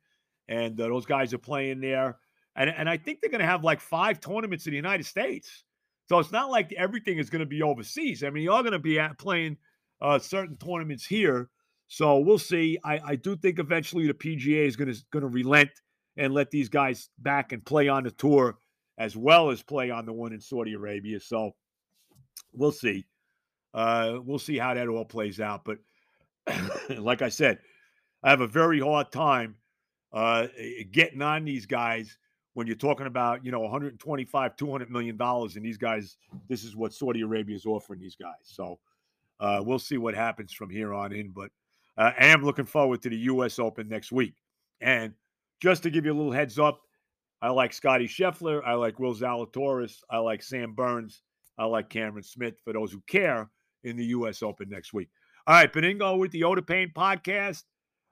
and 0.47 0.79
uh, 0.79 0.87
those 0.87 1.05
guys 1.05 1.33
are 1.33 1.39
playing 1.39 1.81
there. 1.81 2.17
And 2.55 2.69
and 2.69 2.89
I 2.89 2.97
think 2.97 3.21
they're 3.21 3.31
going 3.31 3.39
to 3.39 3.47
have 3.47 3.63
like 3.63 3.81
five 3.81 4.19
tournaments 4.19 4.65
in 4.65 4.71
the 4.71 4.77
United 4.77 5.05
States. 5.05 5.63
So 6.07 6.19
it's 6.19 6.31
not 6.31 6.51
like 6.51 6.71
everything 6.73 7.17
is 7.17 7.29
going 7.29 7.39
to 7.39 7.45
be 7.45 7.63
overseas. 7.63 8.23
I 8.23 8.29
mean, 8.29 8.43
you're 8.43 8.61
going 8.61 8.73
to 8.73 8.79
be 8.79 8.99
at 8.99 9.17
playing 9.17 9.57
uh, 10.01 10.19
certain 10.19 10.55
tournaments 10.57 11.05
here. 11.05 11.49
So 11.87 12.19
we'll 12.19 12.39
see. 12.39 12.77
I, 12.83 12.99
I 13.05 13.15
do 13.15 13.35
think 13.35 13.59
eventually 13.59 14.07
the 14.07 14.13
PGA 14.13 14.65
is 14.67 14.75
going 14.75 14.93
to 14.93 14.99
going 15.11 15.21
to 15.21 15.29
relent 15.29 15.71
and 16.17 16.33
let 16.33 16.51
these 16.51 16.69
guys 16.69 17.09
back 17.19 17.51
and 17.51 17.65
play 17.65 17.87
on 17.87 18.03
the 18.03 18.11
tour 18.11 18.57
as 18.97 19.17
well 19.17 19.49
as 19.49 19.61
play 19.61 19.89
on 19.89 20.05
the 20.05 20.13
one 20.13 20.31
in 20.31 20.39
Saudi 20.39 20.73
Arabia. 20.73 21.19
So 21.19 21.51
we'll 22.53 22.71
see. 22.71 23.05
Uh, 23.73 24.19
we'll 24.23 24.39
see 24.39 24.57
how 24.57 24.73
that 24.73 24.87
all 24.87 25.05
plays 25.05 25.39
out. 25.41 25.65
But 25.65 25.79
like 26.97 27.21
I 27.21 27.29
said, 27.29 27.59
I 28.23 28.29
have 28.29 28.41
a 28.41 28.47
very 28.47 28.79
hard 28.79 29.11
time 29.11 29.55
uh, 30.13 30.47
getting 30.91 31.21
on 31.21 31.45
these 31.45 31.65
guys 31.65 32.17
when 32.53 32.67
you're 32.67 32.75
talking 32.75 33.05
about 33.05 33.43
you 33.43 33.51
know 33.51 33.59
125 33.59 34.55
200 34.55 34.89
million 34.89 35.17
dollars 35.17 35.57
and 35.57 35.65
these 35.65 35.77
guys 35.77 36.15
this 36.47 36.63
is 36.63 36.73
what 36.73 36.93
saudi 36.93 37.19
arabia 37.19 37.53
is 37.53 37.65
offering 37.65 37.99
these 37.99 38.15
guys 38.15 38.31
so 38.43 38.79
uh, 39.41 39.61
we'll 39.61 39.77
see 39.77 39.97
what 39.97 40.15
happens 40.15 40.53
from 40.53 40.69
here 40.69 40.93
on 40.93 41.11
in 41.11 41.31
but 41.31 41.51
uh, 41.97 42.11
i 42.17 42.27
am 42.27 42.45
looking 42.45 42.63
forward 42.63 43.01
to 43.01 43.09
the 43.09 43.17
us 43.17 43.59
open 43.59 43.89
next 43.89 44.09
week 44.09 44.35
and 44.79 45.11
just 45.59 45.83
to 45.83 45.89
give 45.89 46.05
you 46.05 46.13
a 46.13 46.15
little 46.15 46.31
heads 46.31 46.57
up 46.57 46.79
I 47.41 47.49
like 47.49 47.73
Scotty 47.73 48.07
Scheffler. 48.07 48.61
I 48.65 48.73
like 48.73 48.97
Will 48.99 49.13
Zalatoris. 49.13 50.01
I 50.09 50.17
like 50.17 50.41
Sam 50.41 50.73
Burns. 50.73 51.21
I 51.59 51.65
like 51.65 51.89
Cameron 51.89 52.23
Smith 52.23 52.55
for 52.63 52.73
those 52.73 52.91
who 52.91 53.01
care 53.07 53.51
in 53.83 53.95
the 53.95 54.05
U.S. 54.05 54.41
Open 54.41 54.67
next 54.67 54.93
week. 54.93 55.09
All 55.47 55.53
right, 55.55 55.71
Benigno 55.71 56.17
with 56.17 56.31
the 56.31 56.43
Oda 56.43 56.63
Pain 56.63 56.91
podcast. 56.95 57.63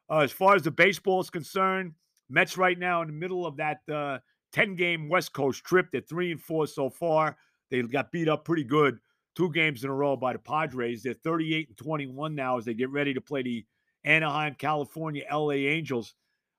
Uh, 0.08 0.20
as 0.20 0.32
far 0.32 0.56
as 0.56 0.62
the 0.62 0.70
baseball 0.70 1.20
is 1.20 1.32
concerned, 1.32 1.94
Mets 2.30 2.58
right 2.58 2.78
now 2.78 3.02
in 3.02 3.08
the 3.08 3.14
middle 3.14 3.48
of 3.48 3.58
that 3.58 3.80
uh, 3.92 4.20
10 4.52 4.76
game 4.76 5.10
West 5.10 5.34
Coast 5.34 5.64
trip. 5.64 5.88
They're 5.92 6.02
three 6.02 6.32
and 6.32 6.40
four 6.40 6.68
so 6.68 6.92
far. 6.92 7.36
They 7.72 7.82
got 7.82 8.12
beat 8.12 8.30
up 8.30 8.46
pretty 8.46 8.64
good 8.64 9.00
two 9.36 9.52
games 9.52 9.84
in 9.84 9.90
a 9.90 9.94
row 9.94 10.16
by 10.16 10.34
the 10.34 10.40
Padres. 10.40 11.02
They're 11.02 11.16
38 11.24 11.70
and 11.70 11.78
21 11.78 12.36
now 12.36 12.58
as 12.58 12.66
they 12.66 12.74
get 12.74 12.90
ready 12.90 13.14
to 13.14 13.22
play 13.22 13.42
the 13.42 13.66
Anaheim, 14.04 14.56
California, 14.58 15.24
LA 15.32 15.54
Angels 15.54 16.14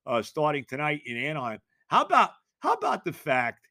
uh, 0.07 0.23
starting 0.23 0.65
tonight 0.65 1.03
in 1.07 1.17
Anaheim. 1.17 1.61
How 1.89 2.03
about 2.03 2.31
how 2.61 2.73
about 2.73 3.05
the 3.05 3.13
fact 3.13 3.69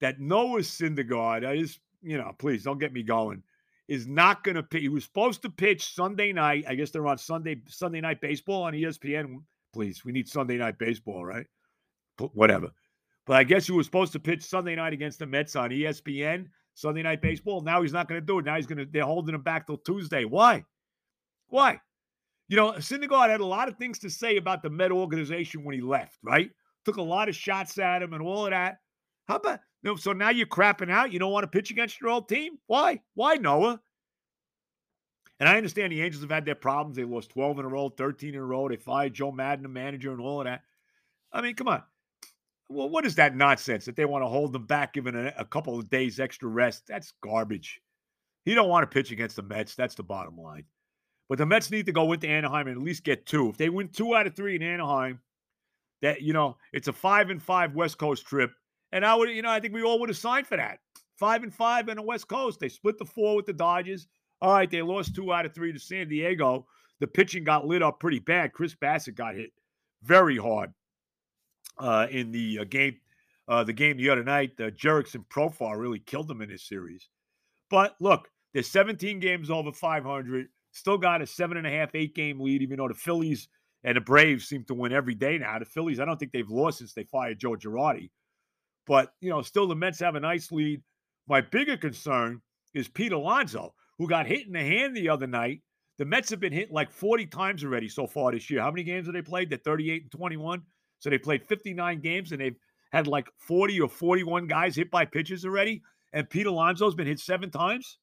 that 0.00 0.20
Noah 0.20 0.60
Syndergaard, 0.60 1.46
I 1.46 1.58
just, 1.58 1.80
you 2.02 2.18
know, 2.18 2.32
please 2.38 2.62
don't 2.62 2.78
get 2.78 2.92
me 2.92 3.02
going, 3.02 3.42
is 3.88 4.06
not 4.06 4.44
going 4.44 4.54
to 4.54 4.62
pitch. 4.62 4.82
He 4.82 4.88
was 4.88 5.04
supposed 5.04 5.42
to 5.42 5.50
pitch 5.50 5.94
Sunday 5.94 6.32
night. 6.32 6.64
I 6.68 6.74
guess 6.74 6.90
they're 6.90 7.06
on 7.06 7.18
Sunday 7.18 7.62
Sunday 7.68 8.00
night 8.00 8.20
baseball 8.20 8.64
on 8.64 8.72
ESPN. 8.72 9.42
Please, 9.72 10.04
we 10.04 10.12
need 10.12 10.28
Sunday 10.28 10.56
night 10.56 10.78
baseball, 10.78 11.24
right? 11.24 11.46
Whatever. 12.18 12.70
But 13.26 13.36
I 13.36 13.44
guess 13.44 13.66
he 13.66 13.72
was 13.72 13.86
supposed 13.86 14.12
to 14.12 14.20
pitch 14.20 14.42
Sunday 14.42 14.74
night 14.74 14.92
against 14.92 15.18
the 15.18 15.26
Mets 15.26 15.56
on 15.56 15.70
ESPN, 15.70 16.46
Sunday 16.74 17.02
night 17.02 17.22
baseball. 17.22 17.62
Now 17.62 17.82
he's 17.82 17.92
not 17.92 18.08
going 18.08 18.20
to 18.20 18.26
do 18.26 18.38
it. 18.38 18.44
Now 18.44 18.56
he's 18.56 18.66
going 18.66 18.78
to, 18.78 18.84
they're 18.84 19.04
holding 19.04 19.34
him 19.34 19.42
back 19.42 19.66
till 19.66 19.78
Tuesday. 19.78 20.24
Why? 20.24 20.64
Why? 21.48 21.80
You 22.48 22.56
know, 22.56 22.72
Syndergaard 22.72 23.30
had 23.30 23.40
a 23.40 23.46
lot 23.46 23.68
of 23.68 23.76
things 23.76 23.98
to 24.00 24.10
say 24.10 24.36
about 24.36 24.62
the 24.62 24.70
Met 24.70 24.90
organization 24.90 25.64
when 25.64 25.74
he 25.74 25.80
left, 25.80 26.18
right? 26.22 26.50
took 26.84 26.96
a 26.96 27.02
lot 27.02 27.28
of 27.28 27.36
shots 27.36 27.78
at 27.78 28.02
him 28.02 28.12
and 28.12 28.22
all 28.22 28.46
of 28.46 28.50
that. 28.50 28.78
How 29.26 29.36
about 29.36 29.60
no? 29.82 29.96
So 29.96 30.12
now 30.12 30.30
you're 30.30 30.46
crapping 30.46 30.90
out. 30.90 31.12
You 31.12 31.18
don't 31.18 31.32
want 31.32 31.44
to 31.44 31.48
pitch 31.48 31.70
against 31.70 32.00
your 32.00 32.10
old 32.10 32.28
team. 32.28 32.58
Why? 32.66 33.00
Why, 33.14 33.34
Noah? 33.34 33.80
And 35.40 35.48
I 35.48 35.56
understand 35.56 35.92
the 35.92 36.02
Angels 36.02 36.22
have 36.22 36.30
had 36.30 36.44
their 36.44 36.54
problems. 36.54 36.96
They 36.96 37.04
lost 37.04 37.30
12 37.30 37.58
in 37.58 37.64
a 37.64 37.68
row, 37.68 37.88
13 37.88 38.30
in 38.30 38.36
a 38.36 38.44
row. 38.44 38.68
They 38.68 38.76
fired 38.76 39.14
Joe 39.14 39.32
Maddon, 39.32 39.64
the 39.64 39.68
manager, 39.68 40.12
and 40.12 40.20
all 40.20 40.40
of 40.40 40.44
that. 40.44 40.62
I 41.32 41.40
mean, 41.40 41.54
come 41.54 41.68
on. 41.68 41.82
Well, 42.68 42.88
what 42.88 43.04
is 43.04 43.16
that 43.16 43.36
nonsense 43.36 43.84
that 43.86 43.96
they 43.96 44.04
want 44.04 44.22
to 44.22 44.28
hold 44.28 44.52
them 44.52 44.66
back, 44.66 44.94
giving 44.94 45.16
a, 45.16 45.32
a 45.36 45.44
couple 45.44 45.78
of 45.78 45.90
days 45.90 46.20
extra 46.20 46.48
rest? 46.48 46.84
That's 46.86 47.12
garbage. 47.22 47.80
You 48.44 48.54
don't 48.54 48.68
want 48.68 48.88
to 48.88 48.94
pitch 48.94 49.10
against 49.10 49.36
the 49.36 49.42
Mets. 49.42 49.74
That's 49.74 49.94
the 49.94 50.02
bottom 50.02 50.36
line. 50.36 50.64
But 51.28 51.38
the 51.38 51.46
Mets 51.46 51.70
need 51.70 51.86
to 51.86 51.92
go 51.92 52.12
into 52.12 52.28
Anaheim 52.28 52.66
and 52.66 52.76
at 52.76 52.82
least 52.82 53.04
get 53.04 53.26
two. 53.26 53.48
If 53.48 53.56
they 53.56 53.68
win 53.68 53.88
two 53.88 54.14
out 54.14 54.26
of 54.26 54.34
three 54.34 54.56
in 54.56 54.62
Anaheim, 54.62 55.20
that 56.02 56.22
you 56.22 56.32
know 56.32 56.56
it's 56.72 56.88
a 56.88 56.92
five 56.92 57.30
and 57.30 57.42
five 57.42 57.74
West 57.74 57.98
Coast 57.98 58.26
trip, 58.26 58.52
and 58.92 59.04
I 59.04 59.14
would 59.14 59.30
you 59.30 59.42
know 59.42 59.50
I 59.50 59.60
think 59.60 59.74
we 59.74 59.82
all 59.82 59.98
would 60.00 60.08
have 60.08 60.18
signed 60.18 60.46
for 60.46 60.56
that. 60.56 60.78
Five 61.16 61.42
and 61.42 61.54
five 61.54 61.88
on 61.88 61.96
the 61.96 62.02
West 62.02 62.28
Coast. 62.28 62.60
They 62.60 62.68
split 62.68 62.98
the 62.98 63.04
four 63.04 63.36
with 63.36 63.46
the 63.46 63.52
Dodgers. 63.52 64.06
All 64.40 64.54
right, 64.54 64.70
they 64.70 64.82
lost 64.82 65.14
two 65.14 65.32
out 65.32 65.46
of 65.46 65.54
three 65.54 65.72
to 65.72 65.78
San 65.78 66.08
Diego. 66.08 66.66
The 67.00 67.06
pitching 67.06 67.44
got 67.44 67.66
lit 67.66 67.82
up 67.82 68.00
pretty 68.00 68.18
bad. 68.18 68.52
Chris 68.52 68.74
Bassitt 68.74 69.14
got 69.14 69.34
hit 69.34 69.52
very 70.02 70.36
hard 70.36 70.72
uh, 71.78 72.06
in 72.10 72.32
the 72.32 72.60
uh, 72.60 72.64
game. 72.64 72.96
Uh, 73.48 73.64
the 73.64 73.72
game 73.72 73.96
the 73.96 74.08
other 74.08 74.24
night, 74.24 74.52
uh, 74.60 74.70
Jurickson 74.70 75.24
Profar 75.28 75.78
really 75.78 75.98
killed 75.98 76.28
them 76.28 76.42
in 76.42 76.48
this 76.48 76.66
series. 76.68 77.08
But 77.70 77.96
look, 78.00 78.28
there's 78.52 78.68
17 78.68 79.18
games 79.20 79.50
over 79.50 79.72
500. 79.72 80.46
Still 80.72 80.98
got 80.98 81.22
a 81.22 81.26
seven 81.26 81.56
and 81.56 81.66
a 81.66 81.70
half, 81.70 81.94
eight 81.94 82.14
game 82.14 82.40
lead, 82.40 82.62
even 82.62 82.78
though 82.78 82.88
the 82.88 82.94
Phillies 82.94 83.48
and 83.84 83.96
the 83.96 84.00
Braves 84.00 84.46
seem 84.46 84.64
to 84.64 84.74
win 84.74 84.92
every 84.92 85.14
day 85.14 85.38
now. 85.38 85.58
The 85.58 85.64
Phillies, 85.64 86.00
I 86.00 86.04
don't 86.04 86.18
think 86.18 86.32
they've 86.32 86.48
lost 86.48 86.78
since 86.78 86.94
they 86.94 87.04
fired 87.04 87.38
Joe 87.38 87.56
Girardi. 87.56 88.10
But, 88.86 89.12
you 89.20 89.30
know, 89.30 89.42
still 89.42 89.68
the 89.68 89.76
Mets 89.76 90.00
have 90.00 90.14
a 90.14 90.20
nice 90.20 90.50
lead. 90.50 90.82
My 91.28 91.40
bigger 91.40 91.76
concern 91.76 92.40
is 92.74 92.88
Pete 92.88 93.12
Alonso, 93.12 93.74
who 93.98 94.08
got 94.08 94.26
hit 94.26 94.46
in 94.46 94.52
the 94.52 94.60
hand 94.60 94.96
the 94.96 95.08
other 95.08 95.26
night. 95.26 95.62
The 95.98 96.04
Mets 96.04 96.30
have 96.30 96.40
been 96.40 96.52
hit 96.52 96.72
like 96.72 96.90
40 96.90 97.26
times 97.26 97.62
already 97.62 97.88
so 97.88 98.06
far 98.06 98.32
this 98.32 98.50
year. 98.50 98.60
How 98.60 98.70
many 98.70 98.82
games 98.82 99.06
have 99.06 99.14
they 99.14 99.22
played? 99.22 99.50
They're 99.50 99.58
38 99.58 100.02
and 100.02 100.10
21. 100.10 100.62
So 100.98 101.10
they 101.10 101.18
played 101.18 101.44
59 101.44 102.00
games 102.00 102.32
and 102.32 102.40
they've 102.40 102.56
had 102.92 103.06
like 103.06 103.28
40 103.38 103.80
or 103.80 103.88
41 103.88 104.46
guys 104.46 104.76
hit 104.76 104.90
by 104.90 105.04
pitches 105.04 105.44
already. 105.44 105.82
And 106.12 106.28
Pete 106.28 106.46
Alonso's 106.46 106.94
been 106.94 107.06
hit 107.06 107.20
seven 107.20 107.50
times. 107.50 107.98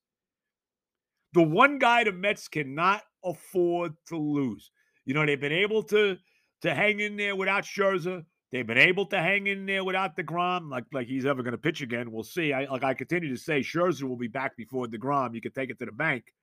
The 1.33 1.43
one 1.43 1.77
guy 1.77 2.03
the 2.03 2.11
Mets 2.11 2.47
cannot 2.47 3.03
afford 3.23 3.93
to 4.07 4.17
lose. 4.17 4.71
You 5.05 5.13
know, 5.13 5.25
they've 5.25 5.39
been 5.39 5.51
able 5.51 5.83
to 5.83 6.17
to 6.61 6.75
hang 6.75 6.99
in 6.99 7.17
there 7.17 7.35
without 7.35 7.63
Scherzer. 7.63 8.23
They've 8.51 8.65
been 8.65 8.79
able 8.79 9.05
to 9.07 9.17
hang 9.19 9.45
in 9.45 9.65
there 9.67 9.83
without 9.83 10.17
Degrom, 10.17 10.71
like 10.71 10.85
like 10.91 11.07
he's 11.07 11.25
ever 11.25 11.43
going 11.43 11.51
to 11.51 11.57
pitch 11.59 11.81
again. 11.81 12.11
We'll 12.11 12.23
see. 12.23 12.51
I 12.51 12.65
like 12.65 12.83
I 12.83 12.93
continue 12.93 13.29
to 13.29 13.41
say 13.41 13.59
Scherzer 13.59 14.03
will 14.03 14.17
be 14.17 14.27
back 14.27 14.57
before 14.57 14.87
Degrom. 14.87 15.35
You 15.35 15.41
can 15.41 15.51
take 15.51 15.69
it 15.69 15.77
to 15.79 15.85
the 15.85 15.91
bank, 15.91 16.33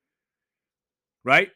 right? 1.25 1.51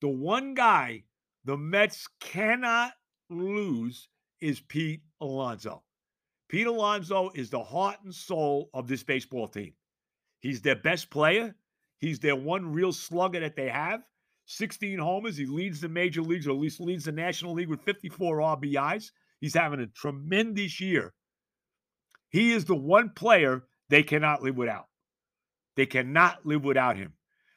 The 0.00 0.08
one 0.08 0.54
guy 0.54 1.04
the 1.44 1.56
Mets 1.56 2.08
cannot 2.20 2.92
lose 3.30 4.08
is 4.40 4.60
Pete 4.60 5.02
Alonso. 5.20 5.84
Pete 6.48 6.66
Alonso 6.66 7.30
is 7.34 7.50
the 7.50 7.62
heart 7.62 7.96
and 8.04 8.14
soul 8.14 8.68
of 8.74 8.88
this 8.88 9.04
baseball 9.04 9.46
team. 9.46 9.72
He's 10.40 10.60
their 10.60 10.76
best 10.76 11.10
player. 11.10 11.54
He's 11.98 12.18
their 12.18 12.36
one 12.36 12.72
real 12.72 12.92
slugger 12.92 13.40
that 13.40 13.56
they 13.56 13.68
have. 13.68 14.02
16 14.46 14.98
homers. 14.98 15.36
He 15.36 15.46
leads 15.46 15.80
the 15.80 15.88
major 15.88 16.22
leagues, 16.22 16.46
or 16.46 16.50
at 16.50 16.58
least 16.58 16.80
leads 16.80 17.04
the 17.04 17.12
National 17.12 17.52
League 17.52 17.68
with 17.68 17.82
54 17.82 18.38
RBIs. 18.38 19.10
He's 19.40 19.54
having 19.54 19.80
a 19.80 19.86
tremendous 19.86 20.80
year. 20.80 21.12
He 22.30 22.52
is 22.52 22.64
the 22.64 22.74
one 22.74 23.10
player 23.10 23.64
they 23.88 24.02
cannot 24.02 24.42
live 24.42 24.56
without. 24.56 24.86
They 25.76 25.86
cannot 25.86 26.44
live 26.44 26.64
without 26.64 26.96
him. 26.96 27.12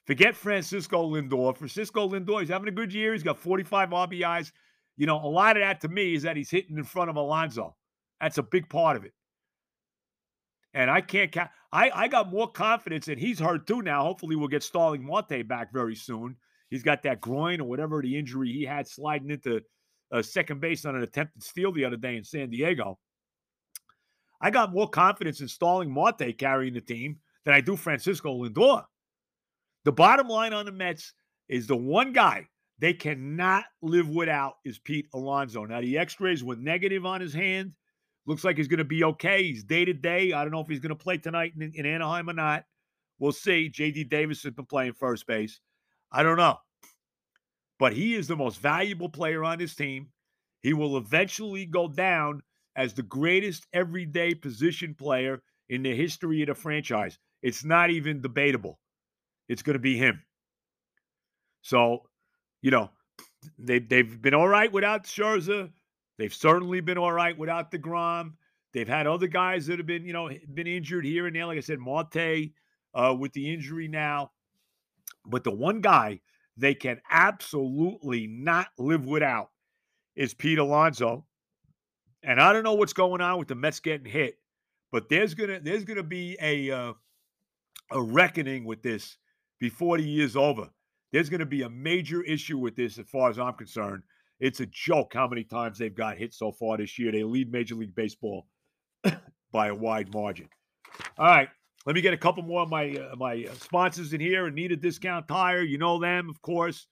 Forget 0.05 0.35
Francisco 0.35 1.09
Lindor. 1.09 1.55
Francisco 1.55 2.09
Lindor, 2.09 2.41
he's 2.41 2.49
having 2.49 2.67
a 2.67 2.71
good 2.71 2.93
year. 2.93 3.13
He's 3.13 3.23
got 3.23 3.37
45 3.37 3.89
RBIs. 3.89 4.51
You 4.97 5.05
know, 5.05 5.17
a 5.17 5.27
lot 5.27 5.55
of 5.55 5.61
that 5.61 5.81
to 5.81 5.87
me 5.87 6.15
is 6.15 6.23
that 6.23 6.35
he's 6.35 6.49
hitting 6.49 6.77
in 6.77 6.83
front 6.83 7.09
of 7.09 7.15
Alonso. 7.15 7.75
That's 8.19 8.37
a 8.37 8.43
big 8.43 8.67
part 8.69 8.97
of 8.97 9.05
it. 9.05 9.13
And 10.73 10.89
I 10.89 11.01
can't 11.01 11.31
count. 11.31 11.49
I, 11.71 11.91
I 11.93 12.07
got 12.07 12.31
more 12.31 12.51
confidence, 12.51 13.07
and 13.07 13.19
he's 13.19 13.39
hurt 13.39 13.67
too 13.67 13.81
now. 13.81 14.03
Hopefully, 14.03 14.35
we'll 14.35 14.47
get 14.47 14.63
Starling 14.63 15.05
Marte 15.05 15.47
back 15.47 15.71
very 15.71 15.95
soon. 15.95 16.35
He's 16.69 16.83
got 16.83 17.03
that 17.03 17.21
groin 17.21 17.61
or 17.61 17.67
whatever 17.67 18.01
the 18.01 18.17
injury 18.17 18.51
he 18.51 18.63
had 18.63 18.87
sliding 18.87 19.31
into 19.31 19.61
uh, 20.11 20.21
second 20.21 20.59
base 20.61 20.85
on 20.85 20.95
an 20.95 21.03
attempted 21.03 21.43
steal 21.43 21.71
the 21.71 21.85
other 21.85 21.97
day 21.97 22.17
in 22.17 22.23
San 22.23 22.49
Diego. 22.49 22.99
I 24.41 24.51
got 24.51 24.73
more 24.73 24.89
confidence 24.89 25.41
in 25.41 25.47
Starling 25.47 25.91
Marte 25.91 26.37
carrying 26.37 26.73
the 26.73 26.81
team 26.81 27.17
than 27.45 27.53
I 27.53 27.61
do 27.61 27.75
Francisco 27.75 28.43
Lindor. 28.43 28.85
The 29.85 29.91
bottom 29.91 30.27
line 30.27 30.53
on 30.53 30.65
the 30.65 30.71
Mets 30.71 31.13
is 31.47 31.67
the 31.67 31.75
one 31.75 32.13
guy 32.13 32.47
they 32.79 32.93
cannot 32.93 33.65
live 33.81 34.07
without 34.09 34.55
is 34.63 34.79
Pete 34.79 35.09
Alonso. 35.13 35.65
Now, 35.65 35.81
the 35.81 35.97
x 35.97 36.19
rays 36.19 36.43
were 36.43 36.55
negative 36.55 37.05
on 37.05 37.19
his 37.19 37.33
hand. 37.33 37.73
Looks 38.25 38.43
like 38.43 38.57
he's 38.57 38.67
going 38.67 38.77
to 38.77 38.85
be 38.85 39.03
okay. 39.03 39.43
He's 39.43 39.63
day 39.63 39.85
to 39.85 39.93
day. 39.93 40.33
I 40.33 40.43
don't 40.43 40.51
know 40.51 40.61
if 40.61 40.67
he's 40.67 40.79
going 40.79 40.89
to 40.89 40.95
play 40.95 41.17
tonight 41.17 41.53
in, 41.59 41.71
in 41.73 41.85
Anaheim 41.85 42.29
or 42.29 42.33
not. 42.33 42.63
We'll 43.17 43.31
see. 43.33 43.69
JD 43.73 44.09
Davis 44.09 44.43
has 44.43 44.53
been 44.53 44.65
playing 44.65 44.93
first 44.93 45.27
base. 45.27 45.59
I 46.11 46.23
don't 46.23 46.37
know. 46.37 46.57
But 47.79 47.93
he 47.93 48.13
is 48.13 48.27
the 48.27 48.35
most 48.35 48.59
valuable 48.59 49.09
player 49.09 49.43
on 49.43 49.59
his 49.59 49.73
team. 49.73 50.09
He 50.61 50.73
will 50.73 50.97
eventually 50.97 51.65
go 51.65 51.87
down 51.87 52.41
as 52.75 52.93
the 52.93 53.03
greatest 53.03 53.65
everyday 53.73 54.35
position 54.35 54.93
player 54.93 55.41
in 55.69 55.83
the 55.83 55.95
history 55.95 56.41
of 56.41 56.47
the 56.47 56.55
franchise. 56.55 57.17
It's 57.41 57.63
not 57.63 57.89
even 57.89 58.21
debatable. 58.21 58.79
It's 59.47 59.61
going 59.61 59.75
to 59.75 59.79
be 59.79 59.97
him. 59.97 60.21
So, 61.61 62.03
you 62.61 62.71
know, 62.71 62.89
they 63.57 63.79
they've 63.79 64.21
been 64.21 64.33
all 64.33 64.47
right 64.47 64.71
without 64.71 65.05
Scherzer. 65.05 65.71
They've 66.17 66.33
certainly 66.33 66.81
been 66.81 66.97
all 66.97 67.13
right 67.13 67.37
without 67.37 67.71
the 67.71 67.79
DeGrom. 67.79 68.33
They've 68.73 68.87
had 68.87 69.07
other 69.07 69.27
guys 69.27 69.65
that 69.67 69.79
have 69.79 69.87
been, 69.87 70.05
you 70.05 70.13
know, 70.13 70.29
been 70.53 70.67
injured 70.67 71.05
here 71.05 71.27
and 71.27 71.35
there. 71.35 71.45
Like 71.45 71.57
I 71.57 71.61
said, 71.61 71.79
Marte 71.79 72.51
uh, 72.93 73.15
with 73.17 73.31
the 73.33 73.51
injury 73.51 73.87
now. 73.87 74.31
But 75.25 75.43
the 75.43 75.51
one 75.51 75.81
guy 75.81 76.19
they 76.59 76.73
can 76.73 77.01
absolutely 77.09 78.27
not 78.27 78.67
live 78.77 79.05
without 79.05 79.49
is 80.15 80.33
Pete 80.33 80.59
Alonso. 80.59 81.25
And 82.23 82.41
I 82.41 82.51
don't 82.51 82.63
know 82.63 82.73
what's 82.73 82.93
going 82.93 83.21
on 83.21 83.39
with 83.39 83.47
the 83.47 83.55
Mets 83.55 83.79
getting 83.79 84.09
hit, 84.11 84.37
but 84.91 85.07
there's 85.09 85.33
gonna 85.33 85.59
there's 85.61 85.85
gonna 85.85 86.03
be 86.03 86.37
a 86.41 86.69
uh, 86.69 86.93
a 87.91 88.01
reckoning 88.01 88.65
with 88.65 88.83
this 88.83 89.17
before 89.59 89.97
the 89.97 90.03
year's 90.03 90.35
over. 90.35 90.69
There's 91.11 91.29
to 91.29 91.45
be 91.45 91.63
a 91.63 91.69
major 91.69 92.23
issue 92.23 92.57
with 92.57 92.75
this, 92.75 92.99
as 92.99 93.07
far 93.07 93.29
as 93.29 93.39
I'm 93.39 93.53
concerned. 93.53 94.03
It's 94.39 94.59
a 94.59 94.65
joke 94.67 95.13
how 95.13 95.27
many 95.27 95.43
times 95.43 95.77
they've 95.77 95.93
got 95.93 96.17
hit 96.17 96.33
so 96.33 96.51
far 96.51 96.77
this 96.77 96.99
year. 96.99 97.11
They 97.11 97.23
lead 97.23 97.51
Major 97.51 97.75
League 97.75 97.95
Baseball 97.95 98.47
by 99.51 99.67
a 99.67 99.75
wide 99.75 100.13
margin. 100.13 100.49
All 101.17 101.25
right, 101.25 101.49
let 101.85 101.95
me 101.95 102.01
get 102.01 102.13
a 102.13 102.17
couple 102.17 102.43
more 102.43 102.63
of 102.63 102.69
my 102.69 102.91
uh, 102.91 103.15
my 103.15 103.45
uh, 103.49 103.53
sponsors 103.55 104.13
in 104.13 104.19
here. 104.19 104.45
Anita 104.47 104.75
Discount 104.75 105.27
Tire, 105.27 105.61
you 105.61 105.77
know 105.77 105.99
them, 105.99 106.29
of 106.29 106.41
course. 106.41 106.87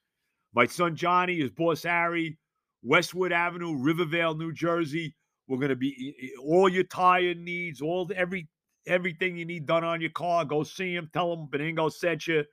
My 0.53 0.65
son 0.65 0.95
Johnny, 0.95 1.39
his 1.39 1.51
boss 1.51 1.83
Harry, 1.83 2.37
Westwood 2.83 3.31
Avenue, 3.31 3.75
Rivervale, 3.77 4.35
New 4.35 4.53
Jersey. 4.53 5.13
We're 5.47 5.57
to 5.69 5.75
be 5.75 6.33
all 6.41 6.67
your 6.67 6.83
tire 6.83 7.33
needs, 7.35 7.81
all 7.81 8.05
the, 8.05 8.17
every 8.17 8.47
everything 8.85 9.37
you 9.37 9.45
need 9.45 9.65
done 9.65 9.83
on 9.83 10.01
your 10.01 10.09
car. 10.11 10.45
Go 10.45 10.63
see 10.63 10.95
him. 10.95 11.09
Tell 11.13 11.33
him 11.33 11.47
Benigno 11.47 11.91
sent 11.91 12.27
you. 12.27 12.43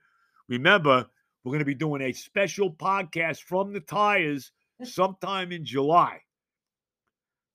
Remember, 0.49 1.05
we're 1.43 1.51
to 1.59 1.65
be 1.65 1.75
doing 1.75 2.01
a 2.01 2.11
special 2.11 2.71
podcast 2.71 3.39
from 3.41 3.73
the 3.73 3.79
tires 3.79 4.51
sometime 4.83 5.51
in 5.51 5.65
July. 5.65 6.19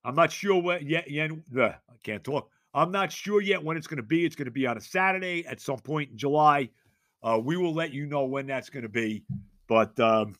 I'm 0.04 0.14
not 0.14 0.32
sure 0.32 0.60
what 0.60 0.82
yet. 0.82 1.10
yet 1.10 1.30
I 1.56 1.74
can't 2.02 2.24
talk. 2.24 2.50
I'm 2.72 2.92
not 2.92 3.12
sure 3.12 3.40
yet 3.40 3.62
when 3.62 3.76
it's 3.76 3.86
going 3.86 3.96
to 3.96 4.02
be. 4.02 4.24
It's 4.24 4.36
going 4.36 4.46
to 4.46 4.52
be 4.52 4.66
on 4.66 4.76
a 4.76 4.80
Saturday 4.80 5.44
at 5.46 5.60
some 5.60 5.78
point 5.78 6.10
in 6.10 6.16
July. 6.16 6.70
Uh, 7.22 7.40
we 7.42 7.56
will 7.56 7.74
let 7.74 7.92
you 7.92 8.06
know 8.06 8.24
when 8.24 8.46
that's 8.46 8.70
going 8.70 8.84
to 8.84 8.88
be. 8.88 9.24
But 9.66 9.98
um, 10.00 10.34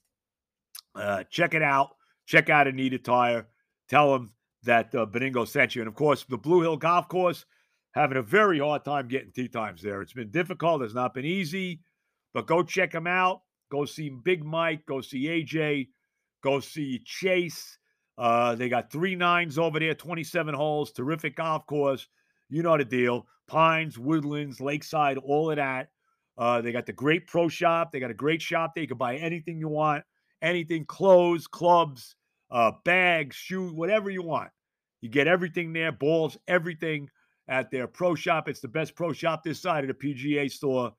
uh, 0.95 1.25
check 1.31 1.55
it 1.55 1.63
out. 1.63 1.97
Check 2.27 2.49
out 2.49 2.69
Anita 2.69 2.99
Tire. 2.99 3.47
Tell 3.89 4.13
them 4.13 4.33
that 4.63 4.95
uh, 4.95 5.07
Benigno 5.07 5.47
sent 5.47 5.75
you. 5.75 5.83
And 5.83 5.89
of 5.89 5.95
course, 5.95 6.25
the 6.29 6.39
Blue 6.39 6.61
Hill 6.61 6.77
Golf 6.77 7.09
Course 7.09 7.45
having 7.93 8.19
a 8.19 8.23
very 8.23 8.61
hard 8.61 8.85
time 8.85 9.09
getting 9.09 9.33
tee 9.33 9.49
times 9.49 9.83
there. 9.83 10.01
It's 10.01 10.13
been 10.13 10.31
difficult. 10.31 10.83
It's 10.83 10.95
not 10.95 11.15
been 11.15 11.25
easy. 11.25 11.81
But 12.33 12.47
go 12.47 12.63
check 12.63 12.93
them 12.93 13.09
out. 13.09 13.43
Go 13.71 13.85
see 13.85 14.09
Big 14.09 14.45
Mike. 14.45 14.87
Go 14.87 15.01
see 15.01 15.25
AJ. 15.25 15.89
Go 16.43 16.61
see 16.61 17.01
Chase. 17.05 17.79
Uh, 18.17 18.55
they 18.55 18.69
got 18.69 18.93
three 18.93 19.17
nines 19.17 19.59
over 19.59 19.79
there, 19.79 19.95
27 19.95 20.55
holes, 20.55 20.93
terrific 20.93 21.37
golf 21.37 21.67
course. 21.67 22.07
You 22.51 22.63
know 22.63 22.77
the 22.77 22.85
deal. 22.85 23.27
Pines, 23.47 23.99
Woodlands, 23.99 24.61
Lakeside, 24.61 25.19
all 25.19 25.51
of 25.51 25.57
that. 25.57 25.89
Uh, 26.37 26.61
they 26.61 26.73
got 26.73 26.87
the 26.87 26.93
great 26.93 27.27
pro 27.27 27.49
shop. 27.49 27.93
They 27.93 28.01
got 28.01 28.11
a 28.11 28.15
great 28.15 28.43
shop 28.43 28.75
there. 28.75 28.83
You 28.83 28.89
can 28.89 28.97
buy 28.97 29.17
anything 29.17 29.59
you 29.59 29.69
want, 29.69 30.05
anything, 30.43 30.85
clothes, 30.85 31.47
clubs, 31.47 32.17
uh, 32.51 32.73
bags, 32.85 33.37
shoes, 33.37 33.73
whatever 33.73 34.11
you 34.11 34.23
want. 34.23 34.51
You 35.01 35.09
get 35.09 35.27
everything 35.27 35.73
there, 35.73 35.93
balls, 35.93 36.37
everything 36.49 37.09
at 37.49 37.71
their 37.71 37.87
pro 37.87 38.15
shop. 38.15 38.49
It's 38.49 38.61
the 38.61 38.69
best 38.69 38.95
pro 38.95 39.13
shop 39.13 39.43
this 39.43 39.61
side 39.61 39.89
of 39.89 39.89
the 39.89 40.15
PGA 40.15 40.51
store. 40.51 40.93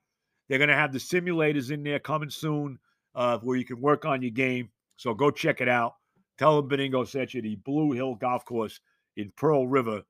They're 0.48 0.58
going 0.58 0.70
to 0.70 0.76
have 0.76 0.92
the 0.92 1.00
simulators 1.00 1.72
in 1.72 1.84
there 1.84 2.00
coming 2.00 2.30
soon 2.30 2.78
uh, 3.16 3.38
where 3.40 3.58
you 3.58 3.66
can 3.66 3.80
work 3.80 4.06
on 4.06 4.22
your 4.22 4.32
game. 4.32 4.70
So 4.98 5.14
go 5.14 5.32
check 5.32 5.62
it 5.62 5.70
out. 5.70 5.96
Tell 6.38 6.62
them 6.62 6.70
Benigno 6.70 7.08
sent 7.08 7.34
you 7.34 7.42
the 7.42 7.56
Blue 7.56 7.92
Hill 7.92 8.16
Golf 8.16 8.46
Course 8.46 8.80
in 9.18 9.32
Pearl 9.38 9.68
River, 9.68 10.02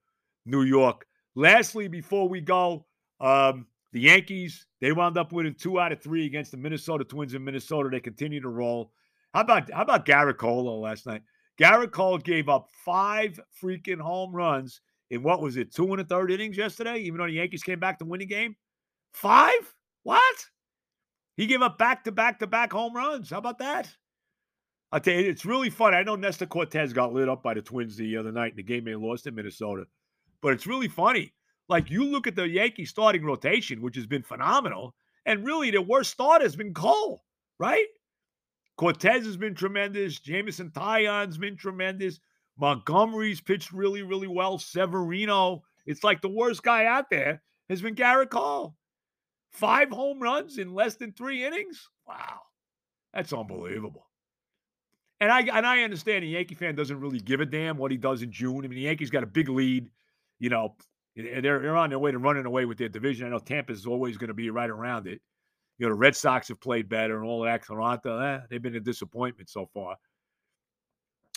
New 0.45 0.63
York. 0.63 1.05
Lastly, 1.35 1.87
before 1.87 2.27
we 2.27 2.41
go, 2.41 2.85
um, 3.19 3.65
the 3.93 4.01
Yankees, 4.01 4.65
they 4.79 4.91
wound 4.91 5.17
up 5.17 5.31
winning 5.31 5.53
two 5.53 5.79
out 5.79 5.91
of 5.91 6.01
three 6.01 6.25
against 6.25 6.51
the 6.51 6.57
Minnesota 6.57 7.03
Twins 7.03 7.33
in 7.33 7.43
Minnesota. 7.43 7.89
They 7.89 7.99
continue 7.99 8.41
to 8.41 8.49
roll. 8.49 8.91
How 9.33 9.41
about 9.41 9.71
how 9.71 9.83
about 9.83 10.05
Gerrit 10.05 10.37
Cole 10.37 10.81
last 10.81 11.05
night? 11.05 11.21
Gerrit 11.59 11.91
Cole 11.91 12.17
gave 12.17 12.49
up 12.49 12.69
five 12.85 13.39
freaking 13.61 13.99
home 13.99 14.33
runs 14.33 14.81
in 15.09 15.23
what 15.23 15.41
was 15.41 15.57
it, 15.57 15.73
two 15.73 15.91
and 15.91 16.01
a 16.01 16.05
third 16.05 16.31
innings 16.31 16.57
yesterday, 16.57 16.99
even 16.99 17.19
though 17.19 17.27
the 17.27 17.33
Yankees 17.33 17.63
came 17.63 17.79
back 17.79 17.99
to 17.99 18.05
win 18.05 18.19
the 18.19 18.25
game? 18.25 18.55
Five? 19.13 19.73
What? 20.03 20.45
He 21.37 21.45
gave 21.45 21.61
up 21.61 21.77
back 21.77 22.03
to 22.05 22.11
back 22.11 22.39
to 22.39 22.47
back 22.47 22.71
home 22.71 22.95
runs. 22.95 23.29
How 23.29 23.37
about 23.37 23.59
that? 23.59 23.89
I 24.91 24.99
tell 24.99 25.13
you, 25.13 25.29
it's 25.29 25.45
really 25.45 25.69
fun. 25.69 25.93
I 25.93 26.03
know 26.03 26.15
Nestor 26.15 26.45
Cortes 26.45 26.93
got 26.93 27.13
lit 27.13 27.29
up 27.29 27.43
by 27.43 27.53
the 27.53 27.61
Twins 27.61 27.95
the 27.95 28.17
other 28.17 28.31
night 28.31 28.51
in 28.51 28.57
the 28.57 28.63
game 28.63 28.83
they 28.83 28.95
lost 28.95 29.27
in 29.27 29.35
Minnesota, 29.35 29.85
but 30.41 30.53
it's 30.53 30.67
really 30.67 30.87
funny. 30.87 31.33
Like 31.69 31.89
you 31.89 32.03
look 32.03 32.27
at 32.27 32.35
the 32.35 32.47
Yankee 32.47 32.85
starting 32.85 33.23
rotation, 33.23 33.81
which 33.81 33.95
has 33.95 34.05
been 34.05 34.23
phenomenal, 34.23 34.93
and 35.25 35.45
really 35.45 35.71
the 35.71 35.81
worst 35.81 36.11
start 36.11 36.41
has 36.41 36.55
been 36.55 36.73
Cole, 36.73 37.23
right? 37.59 37.87
Cortes 38.77 39.25
has 39.25 39.37
been 39.37 39.55
tremendous. 39.55 40.19
Jameson 40.19 40.71
Taillon's 40.71 41.37
been 41.37 41.55
tremendous. 41.55 42.19
Montgomery's 42.57 43.41
pitched 43.41 43.71
really, 43.71 44.01
really 44.01 44.27
well. 44.27 44.57
Severino, 44.57 45.63
it's 45.85 46.03
like 46.03 46.21
the 46.21 46.29
worst 46.29 46.63
guy 46.63 46.85
out 46.85 47.09
there 47.09 47.41
has 47.69 47.81
been 47.81 47.95
Gerrit 47.95 48.29
Cole. 48.29 48.75
Five 49.51 49.89
home 49.89 50.19
runs 50.19 50.57
in 50.57 50.73
less 50.73 50.95
than 50.95 51.11
three 51.11 51.45
innings. 51.45 51.89
Wow, 52.07 52.41
that's 53.13 53.33
unbelievable. 53.33 54.07
And 55.19 55.31
I 55.31 55.41
and 55.41 55.67
I 55.67 55.83
understand 55.83 56.23
a 56.23 56.27
Yankee 56.27 56.55
fan 56.55 56.75
doesn't 56.75 56.99
really 56.99 57.19
give 57.19 57.41
a 57.41 57.45
damn 57.45 57.77
what 57.77 57.91
he 57.91 57.97
does 57.97 58.23
in 58.23 58.31
June. 58.31 58.59
I 58.59 58.61
mean, 58.61 58.71
the 58.71 58.81
Yankees 58.81 59.11
got 59.11 59.23
a 59.23 59.27
big 59.27 59.49
lead. 59.49 59.89
You 60.41 60.49
know, 60.49 60.75
they're 61.15 61.59
they're 61.59 61.77
on 61.77 61.91
their 61.91 61.99
way 61.99 62.11
to 62.11 62.17
running 62.17 62.47
away 62.47 62.65
with 62.65 62.79
their 62.79 62.89
division. 62.89 63.27
I 63.27 63.29
know 63.29 63.37
Tampa's 63.37 63.85
always 63.85 64.17
going 64.17 64.29
to 64.29 64.33
be 64.33 64.49
right 64.49 64.71
around 64.71 65.05
it. 65.05 65.21
You 65.77 65.85
know, 65.85 65.93
the 65.93 65.99
Red 65.99 66.15
Sox 66.15 66.47
have 66.47 66.59
played 66.59 66.89
better 66.89 67.15
and 67.15 67.27
all 67.27 67.43
that. 67.43 67.63
Toronto, 67.63 68.17
eh, 68.19 68.39
they've 68.49 68.61
been 68.61 68.75
a 68.75 68.79
disappointment 68.79 69.49
so 69.49 69.69
far. 69.71 69.97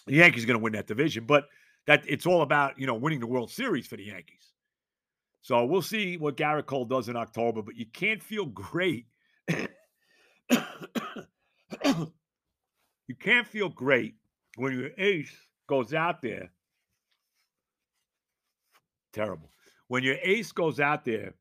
The 0.06 0.14
Yankees 0.14 0.44
are 0.44 0.46
going 0.46 0.58
to 0.58 0.62
win 0.62 0.72
that 0.72 0.86
division, 0.86 1.26
but 1.26 1.44
that 1.86 2.02
it's 2.08 2.24
all 2.24 2.40
about 2.40 2.78
you 2.78 2.86
know 2.86 2.94
winning 2.94 3.20
the 3.20 3.26
World 3.26 3.50
Series 3.50 3.86
for 3.86 3.98
the 3.98 4.04
Yankees. 4.04 4.54
So 5.42 5.66
we'll 5.66 5.82
see 5.82 6.16
what 6.16 6.38
Gerrit 6.38 6.64
Cole 6.64 6.86
does 6.86 7.10
in 7.10 7.16
October, 7.16 7.60
but 7.60 7.76
you 7.76 7.84
can't 7.92 8.22
feel 8.22 8.46
great. 8.46 9.04
you 9.48 9.66
can't 13.20 13.46
feel 13.46 13.68
great 13.68 14.14
when 14.56 14.72
your 14.72 14.90
ace 14.96 15.36
goes 15.68 15.92
out 15.92 16.22
there. 16.22 16.50
Terrible. 19.14 19.50
When 19.88 20.02
your 20.02 20.16
ace 20.22 20.52
goes 20.52 20.80
out 20.80 21.04
there 21.04 21.34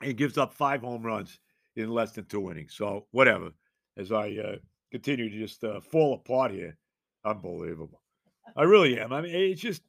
and 0.00 0.16
gives 0.16 0.38
up 0.38 0.52
five 0.52 0.80
home 0.80 1.02
runs 1.02 1.38
in 1.74 1.90
less 1.90 2.12
than 2.12 2.24
two 2.24 2.50
innings. 2.50 2.74
So 2.74 3.06
whatever. 3.10 3.50
As 3.98 4.12
I 4.12 4.30
uh, 4.30 4.56
continue 4.90 5.28
to 5.28 5.38
just 5.38 5.64
uh, 5.64 5.80
fall 5.80 6.14
apart 6.14 6.52
here, 6.52 6.76
unbelievable. 7.24 8.00
I 8.56 8.62
really 8.62 8.98
am. 9.00 9.12
I 9.12 9.20
mean, 9.22 9.34
it's 9.34 9.60
just 9.60 9.82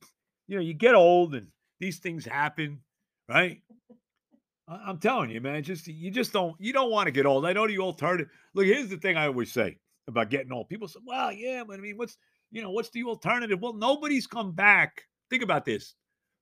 you 0.47 0.55
know 0.55 0.61
you 0.61 0.73
get 0.73 0.95
old 0.95 1.35
and 1.35 1.47
these 1.79 1.99
things 1.99 2.25
happen 2.25 2.79
right? 3.29 3.61
I'm 4.67 4.97
telling 4.97 5.29
you, 5.29 5.39
man, 5.39 5.63
just 5.63 5.87
you 5.87 6.11
just 6.11 6.33
don't 6.33 6.55
you 6.59 6.73
don't 6.73 6.91
want 6.91 7.07
to 7.07 7.11
get 7.11 7.25
old. 7.25 7.45
I 7.45 7.53
know 7.53 7.65
you 7.67 7.77
the 7.77 7.83
alternative. 7.83 8.27
Look, 8.53 8.65
here's 8.65 8.89
the 8.89 8.97
thing 8.97 9.15
I 9.15 9.27
always 9.27 9.51
say 9.51 9.77
about 10.07 10.29
getting 10.29 10.51
old. 10.51 10.67
People 10.67 10.89
say, 10.89 10.99
"Well, 11.05 11.31
yeah, 11.31 11.63
but 11.65 11.77
I 11.77 11.81
mean, 11.81 11.95
what's 11.95 12.17
you 12.51 12.61
know, 12.61 12.71
what's 12.71 12.89
the 12.89 13.03
alternative?" 13.03 13.61
Well, 13.61 13.73
nobody's 13.73 14.27
come 14.27 14.51
back. 14.51 15.03
Think 15.29 15.41
about 15.43 15.63
this. 15.63 15.95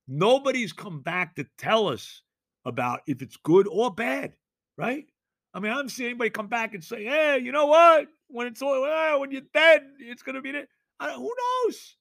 Nobody's 0.08 0.74
come 0.74 1.02
back 1.02 1.36
to 1.36 1.46
tell 1.58 1.88
us 1.88 2.22
about 2.66 3.02
if 3.08 3.22
it's 3.22 3.38
good 3.38 3.68
or 3.68 3.94
bad, 3.94 4.34
right? 4.78 5.06
I 5.54 5.60
mean, 5.60 5.72
I 5.72 5.76
haven't 5.76 5.90
seen 5.90 6.08
anybody 6.08 6.30
come 6.30 6.48
back 6.48 6.74
and 6.74 6.84
say, 6.84 7.06
"Hey, 7.06 7.40
you 7.40 7.52
know 7.52 7.66
what? 7.66 8.08
When 8.28 8.48
it's 8.48 8.62
all 8.62 8.82
well, 8.82 9.20
when 9.22 9.32
you're 9.32 9.42
dead, 9.54 9.84
it's 10.00 10.24
gonna 10.24 10.42
be 10.42 10.52
there." 10.52 10.68
who 11.00 11.34
knows? 11.38 11.98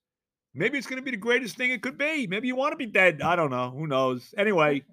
Maybe 0.54 0.78
it's 0.78 0.86
going 0.86 1.00
to 1.00 1.04
be 1.04 1.10
the 1.10 1.16
greatest 1.16 1.56
thing 1.56 1.72
it 1.72 1.82
could 1.82 1.98
be. 1.98 2.26
Maybe 2.26 2.46
you 2.46 2.54
want 2.54 2.72
to 2.72 2.76
be 2.76 2.86
dead. 2.86 3.22
I 3.22 3.34
don't 3.34 3.50
know. 3.50 3.70
Who 3.70 3.86
knows? 3.86 4.32
Anyway, 4.38 4.84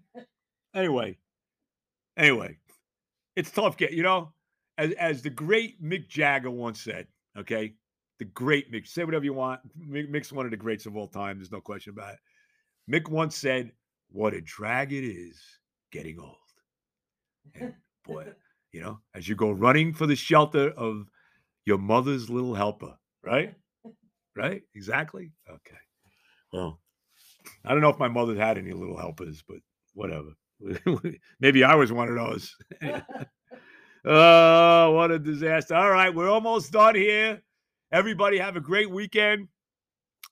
anyway, 0.76 1.18
anyway, 2.18 2.58
it's 3.36 3.52
tough. 3.52 3.78
Get 3.78 3.94
you 3.94 4.02
know, 4.02 4.34
as 4.78 4.92
as 4.94 5.22
the 5.22 5.30
great 5.30 5.82
Mick 5.84 6.08
Jagger 6.08 6.50
once 6.50 6.82
said. 6.82 7.08
Okay, 7.38 7.76
the 8.18 8.26
great 8.26 8.72
Mick. 8.72 8.88
Say 8.88 9.04
whatever 9.04 9.24
you 9.24 9.34
want. 9.34 9.62
Mick's 9.80 10.32
one 10.32 10.46
of 10.46 10.52
the 10.52 10.58
greats 10.58 10.88
of 10.88 10.98
all 10.98 11.08
time. 11.08 11.38
There's 11.38 11.52
no 11.52 11.62
question 11.62 11.94
about 11.94 12.14
it. 12.14 12.20
Mick 12.92 13.10
once 13.10 13.38
said, 13.38 13.72
"What 14.10 14.34
a 14.34 14.42
drag 14.42 14.92
it 14.92 15.04
is 15.04 15.42
getting 15.92 16.20
old." 16.20 16.36
And 17.56 17.74
boy, 18.06 18.28
you 18.72 18.82
know, 18.82 19.00
as 19.16 19.28
you 19.28 19.36
go 19.36 19.52
running 19.52 19.94
for 19.94 20.08
the 20.08 20.16
shelter 20.16 20.72
of 20.72 21.08
your 21.66 21.78
mother's 21.78 22.30
little 22.30 22.56
helper, 22.56 22.98
right? 23.24 23.54
right? 24.36 24.62
Exactly. 24.76 25.32
Okay. 25.50 25.78
Well, 26.52 26.80
I 27.66 27.72
don't 27.72 27.82
know 27.82 27.90
if 27.90 28.00
my 28.00 28.08
mother 28.08 28.36
had 28.36 28.58
any 28.58 28.72
little 28.72 28.98
helpers, 28.98 29.44
but 29.48 29.58
whatever. 29.94 30.30
Maybe 31.40 31.64
I 31.64 31.76
was 31.76 31.92
one 31.92 32.10
of 32.10 32.16
those. 32.16 32.56
oh, 34.06 34.92
what 34.92 35.12
a 35.12 35.20
disaster. 35.20 35.76
All 35.76 35.92
right, 35.92 36.14
we're 36.14 36.30
almost 36.30 36.72
done 36.72 36.96
here. 36.96 37.42
Everybody 37.92 38.38
have 38.38 38.56
a 38.56 38.62
great 38.62 38.90
weekend. 38.90 39.48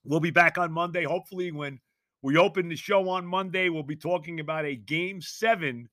We'll 0.04 0.20
be 0.20 0.32
back 0.32 0.58
on 0.58 0.72
Monday. 0.72 1.04
Hopefully, 1.04 1.52
when 1.52 1.80
we 2.22 2.38
open 2.38 2.70
the 2.70 2.76
show 2.76 3.08
on 3.10 3.26
Monday, 3.26 3.70
we'll 3.70 3.84
be 3.84 3.96
talking 3.96 4.40
about 4.40 4.66
a 4.66 4.76
game 4.76 5.22
seven 5.22 5.90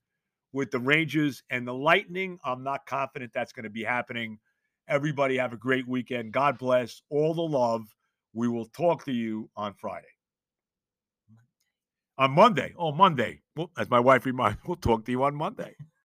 with 0.51 0.71
the 0.71 0.79
Rangers 0.79 1.43
and 1.49 1.67
the 1.67 1.73
Lightning. 1.73 2.39
I'm 2.43 2.63
not 2.63 2.85
confident 2.85 3.31
that's 3.33 3.53
going 3.53 3.63
to 3.63 3.69
be 3.69 3.83
happening. 3.83 4.39
Everybody 4.87 5.37
have 5.37 5.53
a 5.53 5.57
great 5.57 5.87
weekend. 5.87 6.33
God 6.33 6.57
bless. 6.57 7.01
All 7.09 7.33
the 7.33 7.41
love. 7.41 7.83
We 8.33 8.47
will 8.47 8.65
talk 8.65 9.05
to 9.05 9.11
you 9.11 9.49
on 9.55 9.73
Friday. 9.73 10.07
On 12.17 12.31
Monday. 12.31 12.73
Oh, 12.77 12.91
Monday. 12.91 13.41
Well, 13.55 13.71
as 13.77 13.89
my 13.89 13.99
wife 13.99 14.25
reminds, 14.25 14.57
we'll 14.67 14.77
talk 14.77 15.05
to 15.05 15.11
you 15.11 15.23
on 15.23 15.35
Monday. 15.35 15.75